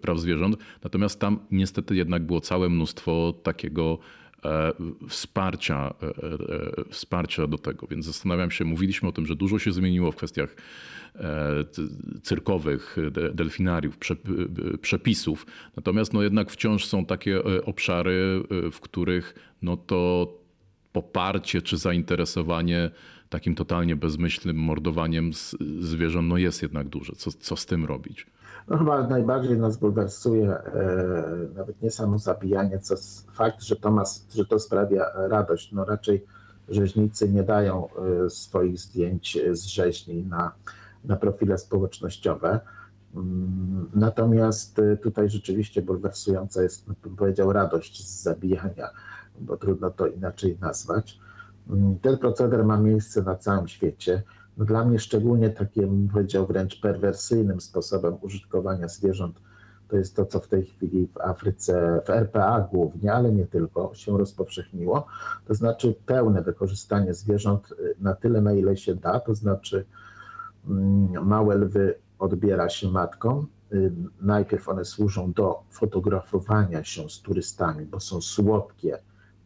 praw 0.00 0.18
zwierząt. 0.18 0.56
Natomiast 0.84 1.20
tam 1.20 1.38
niestety 1.50 1.96
jednak 1.96 2.22
było 2.22 2.40
całe 2.40 2.68
mnóstwo 2.68 3.34
takiego 3.42 3.98
wsparcia, 5.08 5.94
wsparcia 6.90 7.46
do 7.46 7.58
tego. 7.58 7.86
Więc 7.86 8.06
zastanawiam 8.06 8.50
się, 8.50 8.64
mówiliśmy 8.64 9.08
o 9.08 9.12
tym, 9.12 9.26
że 9.26 9.36
dużo 9.36 9.58
się 9.58 9.72
zmieniło 9.72 10.12
w 10.12 10.16
kwestiach 10.16 10.56
E, 11.18 11.64
cyrkowych, 12.22 12.96
delfinariów, 13.34 13.98
przepisów. 14.80 15.46
Natomiast 15.76 16.12
no 16.12 16.22
jednak 16.22 16.50
wciąż 16.50 16.84
są 16.84 17.06
takie 17.06 17.36
e, 17.36 17.64
obszary, 17.64 18.42
e, 18.66 18.70
w 18.70 18.80
których 18.80 19.34
no 19.62 19.76
to 19.76 20.32
poparcie 20.92 21.62
czy 21.62 21.76
zainteresowanie 21.76 22.90
takim 23.28 23.54
totalnie 23.54 23.96
bezmyślnym 23.96 24.56
mordowaniem 24.56 25.30
zwierząt 25.80 26.28
no 26.28 26.38
jest 26.38 26.62
jednak 26.62 26.88
duże. 26.88 27.12
Co, 27.12 27.32
co 27.32 27.56
z 27.56 27.66
tym 27.66 27.84
robić? 27.84 28.26
No 28.68 28.78
chyba 28.78 29.06
najbardziej 29.06 29.58
nas 29.58 29.76
bulwersuje 29.76 30.50
e, 30.50 30.64
nawet 31.54 31.82
nie 31.82 31.90
samo 31.90 32.18
zabijanie, 32.18 32.78
co 32.78 32.94
fakt, 33.34 33.62
że 33.62 33.76
to, 33.76 33.90
ma, 33.90 34.04
że 34.34 34.44
to 34.44 34.58
sprawia 34.58 35.04
radość. 35.14 35.72
No 35.72 35.84
raczej 35.84 36.24
rzeźnicy 36.68 37.28
nie 37.28 37.42
dają 37.42 37.88
e, 38.26 38.30
swoich 38.30 38.78
zdjęć 38.78 39.38
z 39.52 39.64
rzeźni 39.64 40.24
na 40.24 40.52
na 41.04 41.16
profile 41.16 41.58
społecznościowe. 41.58 42.60
Mm, 43.14 43.90
natomiast 43.94 44.78
y, 44.78 44.96
tutaj 45.02 45.30
rzeczywiście 45.30 45.82
bulwersująca 45.82 46.62
jest, 46.62 46.88
no, 46.88 46.94
bym 47.02 47.16
powiedział, 47.16 47.52
radość 47.52 48.08
z 48.08 48.22
zabijania, 48.22 48.90
bo 49.40 49.56
trudno 49.56 49.90
to 49.90 50.06
inaczej 50.06 50.58
nazwać. 50.60 51.18
Mm, 51.70 51.98
ten 51.98 52.18
proceder 52.18 52.64
ma 52.64 52.76
miejsce 52.76 53.22
na 53.22 53.36
całym 53.36 53.68
świecie. 53.68 54.22
Dla 54.60 54.84
mnie 54.84 54.98
szczególnie 54.98 55.50
takim, 55.50 56.08
powiedział, 56.08 56.46
wręcz 56.46 56.80
perwersyjnym 56.80 57.60
sposobem 57.60 58.16
użytkowania 58.20 58.88
zwierząt 58.88 59.40
to 59.88 59.96
jest 59.96 60.16
to, 60.16 60.26
co 60.26 60.40
w 60.40 60.48
tej 60.48 60.64
chwili 60.64 61.06
w 61.06 61.20
Afryce, 61.20 62.02
w 62.06 62.10
RPA 62.10 62.68
głównie, 62.72 63.12
ale 63.12 63.32
nie 63.32 63.46
tylko, 63.46 63.94
się 63.94 64.18
rozpowszechniło. 64.18 65.06
To 65.46 65.54
znaczy 65.54 65.94
pełne 66.06 66.42
wykorzystanie 66.42 67.14
zwierząt 67.14 67.72
y, 67.72 67.94
na 68.00 68.14
tyle, 68.14 68.40
na 68.40 68.52
ile 68.52 68.76
się 68.76 68.94
da, 68.94 69.20
to 69.20 69.34
znaczy 69.34 69.84
Mm, 70.68 71.26
małe 71.26 71.54
lwy 71.54 71.94
odbiera 72.18 72.68
się 72.68 72.90
matkom. 72.90 73.46
Y, 73.72 73.92
najpierw 74.20 74.68
one 74.68 74.84
służą 74.84 75.32
do 75.32 75.62
fotografowania 75.70 76.84
się 76.84 77.10
z 77.10 77.20
turystami, 77.20 77.86
bo 77.86 78.00
są 78.00 78.20
słodkie, 78.20 78.98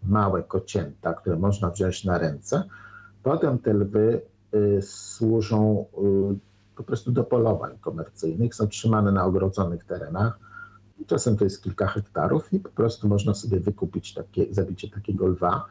małe 0.02 0.42
kocięta, 0.42 1.14
które 1.14 1.36
można 1.36 1.70
wziąć 1.70 2.04
na 2.04 2.18
ręce. 2.18 2.64
Potem 3.22 3.58
te 3.58 3.74
lwy 3.74 4.22
służą 4.82 5.86
y, 6.32 6.76
po 6.76 6.82
prostu 6.82 7.12
do 7.12 7.24
polowań 7.24 7.78
komercyjnych, 7.80 8.54
są 8.54 8.66
trzymane 8.66 9.12
na 9.12 9.24
ogrodzonych 9.24 9.84
terenach. 9.84 10.38
Czasem 11.06 11.36
to 11.36 11.44
jest 11.44 11.62
kilka 11.62 11.86
hektarów 11.86 12.52
i 12.52 12.60
po 12.60 12.68
prostu 12.68 13.08
można 13.08 13.34
sobie 13.34 13.60
wykupić 13.60 14.14
takie, 14.14 14.46
zabicie 14.50 14.90
takiego 14.90 15.26
lwa 15.26 15.64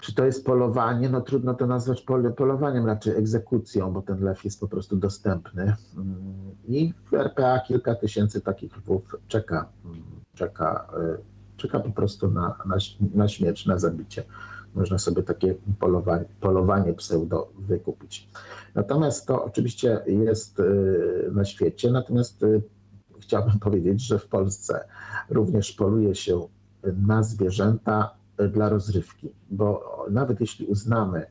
czy 0.00 0.14
to 0.14 0.24
jest 0.24 0.44
polowanie? 0.44 1.08
No 1.08 1.20
trudno 1.20 1.54
to 1.54 1.66
nazwać 1.66 2.04
polowaniem, 2.36 2.86
raczej 2.86 3.16
egzekucją, 3.16 3.92
bo 3.92 4.02
ten 4.02 4.24
lew 4.24 4.44
jest 4.44 4.60
po 4.60 4.68
prostu 4.68 4.96
dostępny. 4.96 5.76
Mm, 5.96 6.16
I 6.68 6.94
w 7.10 7.14
RPA 7.14 7.60
kilka 7.60 7.94
tysięcy 7.94 8.40
takich 8.40 8.76
lwów 8.76 9.16
czeka, 9.28 9.68
mm, 9.84 10.02
czeka, 10.34 10.88
y, 11.18 11.56
czeka 11.56 11.80
po 11.80 11.90
prostu 11.90 12.30
na, 12.30 12.56
na, 12.66 12.76
na 13.14 13.28
śmierć, 13.28 13.66
na 13.66 13.78
zabicie. 13.78 14.24
Można 14.78 14.98
sobie 14.98 15.22
takie 15.22 15.54
polowanie, 15.78 16.24
polowanie 16.40 16.94
pseudo 16.94 17.52
wykupić. 17.58 18.28
Natomiast 18.74 19.26
to 19.26 19.44
oczywiście 19.44 20.00
jest 20.06 20.60
y, 20.60 21.30
na 21.32 21.44
świecie, 21.44 21.90
natomiast 21.90 22.42
y, 22.42 22.62
chciałbym 23.20 23.58
powiedzieć, 23.68 24.06
że 24.06 24.18
w 24.18 24.26
Polsce 24.26 24.84
również 25.30 25.72
poluje 25.72 26.14
się 26.14 26.48
na 27.06 27.22
zwierzęta 27.22 28.14
dla 28.52 28.68
rozrywki, 28.68 29.32
bo 29.50 29.96
nawet 30.10 30.40
jeśli 30.40 30.66
uznamy, 30.66 31.26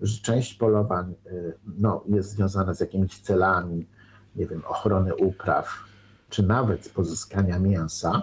że 0.00 0.22
część 0.22 0.54
polowań 0.54 1.14
y, 1.26 1.54
no, 1.78 2.04
jest 2.08 2.30
związana 2.30 2.74
z 2.74 2.80
jakimiś 2.80 3.20
celami, 3.20 3.86
nie 4.36 4.46
wiem, 4.46 4.62
ochrony 4.66 5.16
upraw, 5.16 5.68
czy 6.30 6.42
nawet 6.42 6.88
pozyskania 6.88 7.58
mięsa, 7.58 8.22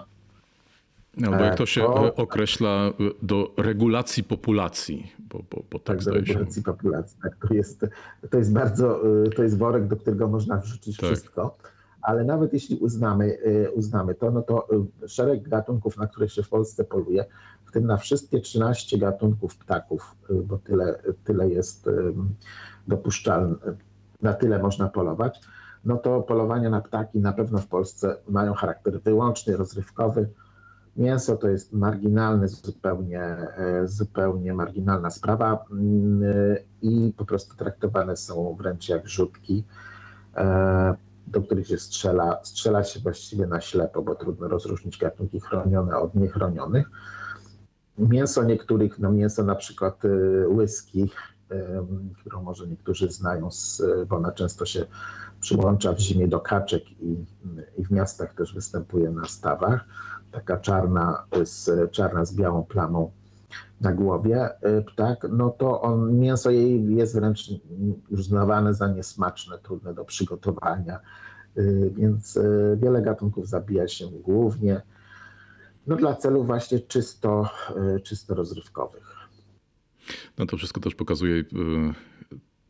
No, 1.20 1.30
bo 1.30 1.36
jak 1.36 1.54
to 1.54 1.66
się 1.66 1.80
To- 1.80 2.06
e, 2.06 2.14
określa, 2.16 2.68
e, 2.68 2.92
do 3.22 3.54
regulacji 3.56 4.24
populacji, 4.24 5.12
bo, 5.18 5.38
bo, 5.50 5.62
bo 5.70 5.78
tak 5.78 5.84
tak, 5.96 6.02
zdaje 6.02 6.26
się. 6.26 6.32
regulacji 6.32 6.62
populacji. 6.62 7.18
Tak, 7.22 7.36
to, 7.48 7.54
jest, 7.54 7.86
to 8.30 8.38
jest 8.38 8.52
bardzo, 8.52 9.00
to 9.36 9.42
jest 9.42 9.58
worek, 9.58 9.86
do 9.86 9.96
którego 9.96 10.28
można 10.28 10.56
wrzucić 10.56 10.96
Tak. 10.96 11.10
wszystko. 11.10 11.56
Ale 12.02 12.24
nawet 12.24 12.52
jeśli 12.52 12.76
uznamy, 12.76 13.38
uznamy 13.74 14.14
to, 14.14 14.30
no 14.30 14.42
to 14.42 14.68
szereg 15.06 15.48
gatunków, 15.48 15.96
na 15.96 16.06
które 16.06 16.28
się 16.28 16.42
w 16.42 16.48
Polsce 16.48 16.84
poluje, 16.84 17.24
w 17.64 17.72
tym 17.72 17.86
na 17.86 17.96
wszystkie 17.96 18.40
13 18.40 18.98
gatunków 18.98 19.56
ptaków, 19.56 20.14
bo 20.44 20.58
tyle, 20.58 20.98
tyle 21.24 21.48
jest 21.50 21.90
dopuszczalne, 22.88 23.54
na 24.22 24.32
tyle 24.34 24.58
można 24.58 24.88
polować, 24.88 25.40
no 25.84 25.96
to 25.96 26.22
polowania 26.22 26.70
na 26.70 26.80
ptaki 26.80 27.18
na 27.18 27.32
pewno 27.32 27.58
w 27.58 27.66
Polsce 27.66 28.16
mają 28.28 28.54
charakter 28.54 29.00
wyłącznie 29.00 29.56
rozrywkowy. 29.56 30.28
Mięso 30.98 31.36
to 31.36 31.48
jest 31.48 31.72
marginalny, 31.72 32.48
zupełnie, 32.48 33.20
e, 33.20 33.82
zupełnie 33.84 34.54
marginalna 34.54 35.10
sprawa 35.10 35.64
mm, 35.70 36.22
i 36.82 37.12
po 37.16 37.24
prostu 37.24 37.56
traktowane 37.56 38.16
są 38.16 38.56
wręcz 38.58 38.88
jak 38.88 39.08
rzutki, 39.08 39.64
e, 40.36 40.94
do 41.26 41.42
których 41.42 41.66
się 41.66 41.78
strzela. 41.78 42.40
Strzela 42.42 42.84
się 42.84 43.00
właściwie 43.00 43.46
na 43.46 43.60
ślepo, 43.60 44.02
bo 44.02 44.14
trudno 44.14 44.48
rozróżnić 44.48 44.98
gatunki 44.98 45.40
chronione 45.40 45.96
od 45.96 46.14
niechronionych. 46.14 46.90
Mięso 47.98 48.44
niektórych, 48.44 48.98
no 48.98 49.12
mięso 49.12 49.44
na 49.44 49.54
przykład 49.54 50.04
e, 50.04 50.08
em, 51.50 52.14
którą 52.20 52.42
może 52.42 52.66
niektórzy 52.66 53.10
znają, 53.10 53.48
bo 54.08 54.16
ona 54.16 54.32
często 54.32 54.66
się 54.66 54.84
przyłącza 55.40 55.92
w 55.92 55.98
zimie 55.98 56.28
do 56.28 56.40
kaczek 56.40 56.90
i, 56.90 57.24
i 57.76 57.84
w 57.84 57.90
miastach 57.90 58.34
też 58.34 58.54
występuje 58.54 59.10
na 59.10 59.24
stawach 59.24 59.84
taka 60.32 60.56
czarna 60.56 61.24
z, 61.44 61.90
czarna 61.90 62.24
z 62.24 62.34
białą 62.34 62.64
plamą 62.64 63.10
na 63.80 63.92
głowie 63.92 64.48
y, 64.48 64.82
ptak, 64.82 65.26
no 65.30 65.50
to 65.50 65.80
on, 65.80 66.18
mięso 66.18 66.50
jej 66.50 66.94
jest 66.96 67.14
wręcz 67.14 67.50
uznawane 68.10 68.74
za 68.74 68.88
niesmaczne, 68.88 69.58
trudne 69.58 69.94
do 69.94 70.04
przygotowania, 70.04 71.00
y, 71.58 71.92
więc 71.96 72.36
y, 72.36 72.78
wiele 72.82 73.02
gatunków 73.02 73.48
zabija 73.48 73.88
się 73.88 74.06
głównie 74.08 74.82
no, 75.86 75.96
dla 75.96 76.14
celów 76.14 76.46
właśnie 76.46 76.80
czysto, 76.80 77.50
czysto 78.02 78.34
rozrywkowych. 78.34 79.16
No 80.38 80.46
to 80.46 80.56
wszystko 80.56 80.80
też 80.80 80.94
pokazuje 80.94 81.44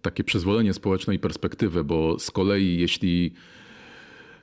takie 0.02 0.24
przyzwolenie 0.24 0.74
społeczne 0.74 1.14
i 1.14 1.18
perspektywę, 1.18 1.84
bo 1.84 2.18
z 2.18 2.30
kolei 2.30 2.78
jeśli 2.78 3.34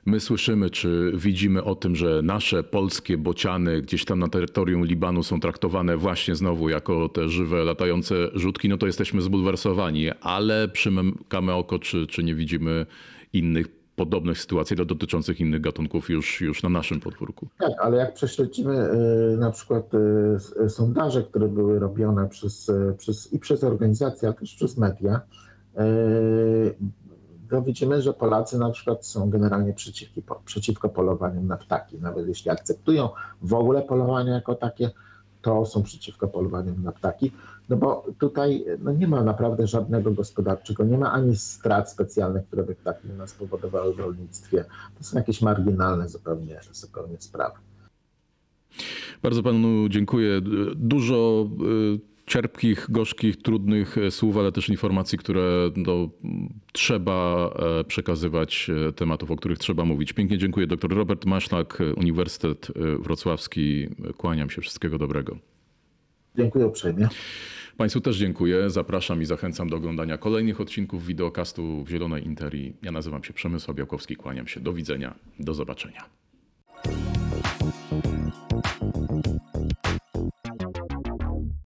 my 0.06 0.20
słyszymy 0.20 0.70
czy 0.70 1.12
widzimy 1.14 1.64
o 1.64 1.74
tym, 1.74 1.96
że 1.96 2.20
nasze 2.22 2.62
polskie 2.62 3.18
bociany 3.18 3.82
gdzieś 3.82 4.04
tam 4.04 4.18
na 4.18 4.28
terytorium 4.28 4.84
Libanu 4.86 5.22
są 5.22 5.40
traktowane 5.40 5.96
właśnie 5.96 6.34
znowu 6.34 6.68
jako 6.68 7.08
te 7.08 7.28
żywe, 7.28 7.64
latające 7.64 8.14
rzutki, 8.34 8.68
no 8.68 8.76
to 8.78 8.86
jesteśmy 8.86 9.22
zbulwersowani, 9.22 10.10
ale 10.20 10.68
przymykamy 10.68 11.52
oko, 11.52 11.78
czy, 11.78 12.06
czy 12.06 12.22
nie 12.24 12.34
widzimy 12.34 12.86
innych 13.32 13.66
podobnych 13.96 14.38
sytuacji 14.38 14.76
dotyczących 14.76 15.40
innych 15.40 15.60
gatunków 15.60 16.10
już, 16.10 16.40
już 16.40 16.62
na 16.62 16.68
naszym 16.68 17.00
podwórku. 17.00 17.48
Tak, 17.58 17.70
ale 17.80 17.96
jak 17.96 18.14
prześledzimy 18.14 18.88
y, 19.34 19.36
na 19.36 19.50
przykład 19.50 19.90
s- 20.36 20.54
y, 20.66 20.70
sondaże, 20.70 21.22
które 21.22 21.48
były 21.48 21.78
robione 21.78 22.28
przez, 22.28 22.70
przez, 22.98 23.32
i 23.32 23.38
przez 23.38 23.64
organizacje, 23.64 24.28
ale 24.28 24.36
też 24.36 24.54
przez 24.54 24.76
media, 24.78 25.20
to 27.50 27.62
widzimy, 27.62 28.02
że 28.02 28.12
Polacy 28.12 28.58
na 28.58 28.70
przykład 28.70 29.06
są 29.06 29.30
generalnie 29.30 29.72
przeciwki, 29.72 30.22
po- 30.22 30.42
przeciwko 30.44 30.88
polowaniom 30.88 31.46
na 31.46 31.56
ptaki. 31.56 31.98
Nawet 31.98 32.28
jeśli 32.28 32.50
akceptują 32.50 33.08
w 33.42 33.54
ogóle 33.54 33.82
polowania 33.82 34.34
jako 34.34 34.54
takie, 34.54 34.90
to 35.42 35.66
są 35.66 35.82
przeciwko 35.82 36.28
polowaniom 36.28 36.82
na 36.82 36.92
ptaki, 36.92 37.32
no 37.68 37.76
bo 37.76 38.06
tutaj 38.18 38.64
no 38.78 38.92
nie 38.92 39.08
ma 39.08 39.22
naprawdę 39.22 39.66
żadnego 39.66 40.10
gospodarczego, 40.10 40.84
nie 40.84 40.98
ma 40.98 41.12
ani 41.12 41.36
strat 41.36 41.90
specjalnych, 41.90 42.46
które 42.46 42.62
by 42.62 42.74
ptaki 42.74 43.08
nas 43.08 43.30
spowodowały 43.30 43.94
w 43.94 43.98
rolnictwie. 43.98 44.64
To 44.98 45.04
są 45.04 45.18
jakieś 45.18 45.42
marginalne 45.42 46.08
zupełnie, 46.08 46.60
zupełnie 46.72 47.16
sprawy. 47.18 47.56
Bardzo 49.22 49.42
panu 49.42 49.88
dziękuję. 49.88 50.40
Dużo 50.74 51.46
y, 51.94 52.15
cierpkich, 52.26 52.86
gorzkich, 52.90 53.36
trudnych 53.36 53.98
e, 53.98 54.10
słów, 54.10 54.36
ale 54.36 54.52
też 54.52 54.68
informacji, 54.68 55.18
które 55.18 55.70
no, 55.76 56.08
trzeba 56.72 57.50
e, 57.80 57.84
przekazywać, 57.84 58.70
e, 58.88 58.92
tematów, 58.92 59.30
o 59.30 59.36
których 59.36 59.58
trzeba 59.58 59.84
mówić. 59.84 60.12
Pięknie 60.12 60.38
dziękuję. 60.38 60.66
Dr 60.66 60.90
Robert 60.90 61.26
Maszlak, 61.26 61.78
Uniwersytet 61.96 62.68
Wrocławski. 63.00 63.88
Kłaniam 64.16 64.50
się. 64.50 64.62
Wszystkiego 64.62 64.98
dobrego. 64.98 65.36
Dziękuję 66.36 66.66
uprzejmie. 66.66 67.08
Państwu 67.76 68.00
też 68.00 68.16
dziękuję. 68.16 68.70
Zapraszam 68.70 69.22
i 69.22 69.24
zachęcam 69.24 69.68
do 69.68 69.76
oglądania 69.76 70.18
kolejnych 70.18 70.60
odcinków 70.60 71.06
wideokastu 71.06 71.84
w 71.84 71.88
Zielonej 71.88 72.26
Interii. 72.26 72.76
Ja 72.82 72.92
nazywam 72.92 73.24
się 73.24 73.32
Przemysław 73.32 73.76
Białkowski. 73.76 74.16
Kłaniam 74.16 74.46
się. 74.46 74.60
Do 74.60 74.72
widzenia. 74.72 75.14
Do 75.40 75.54
zobaczenia. 75.54 76.04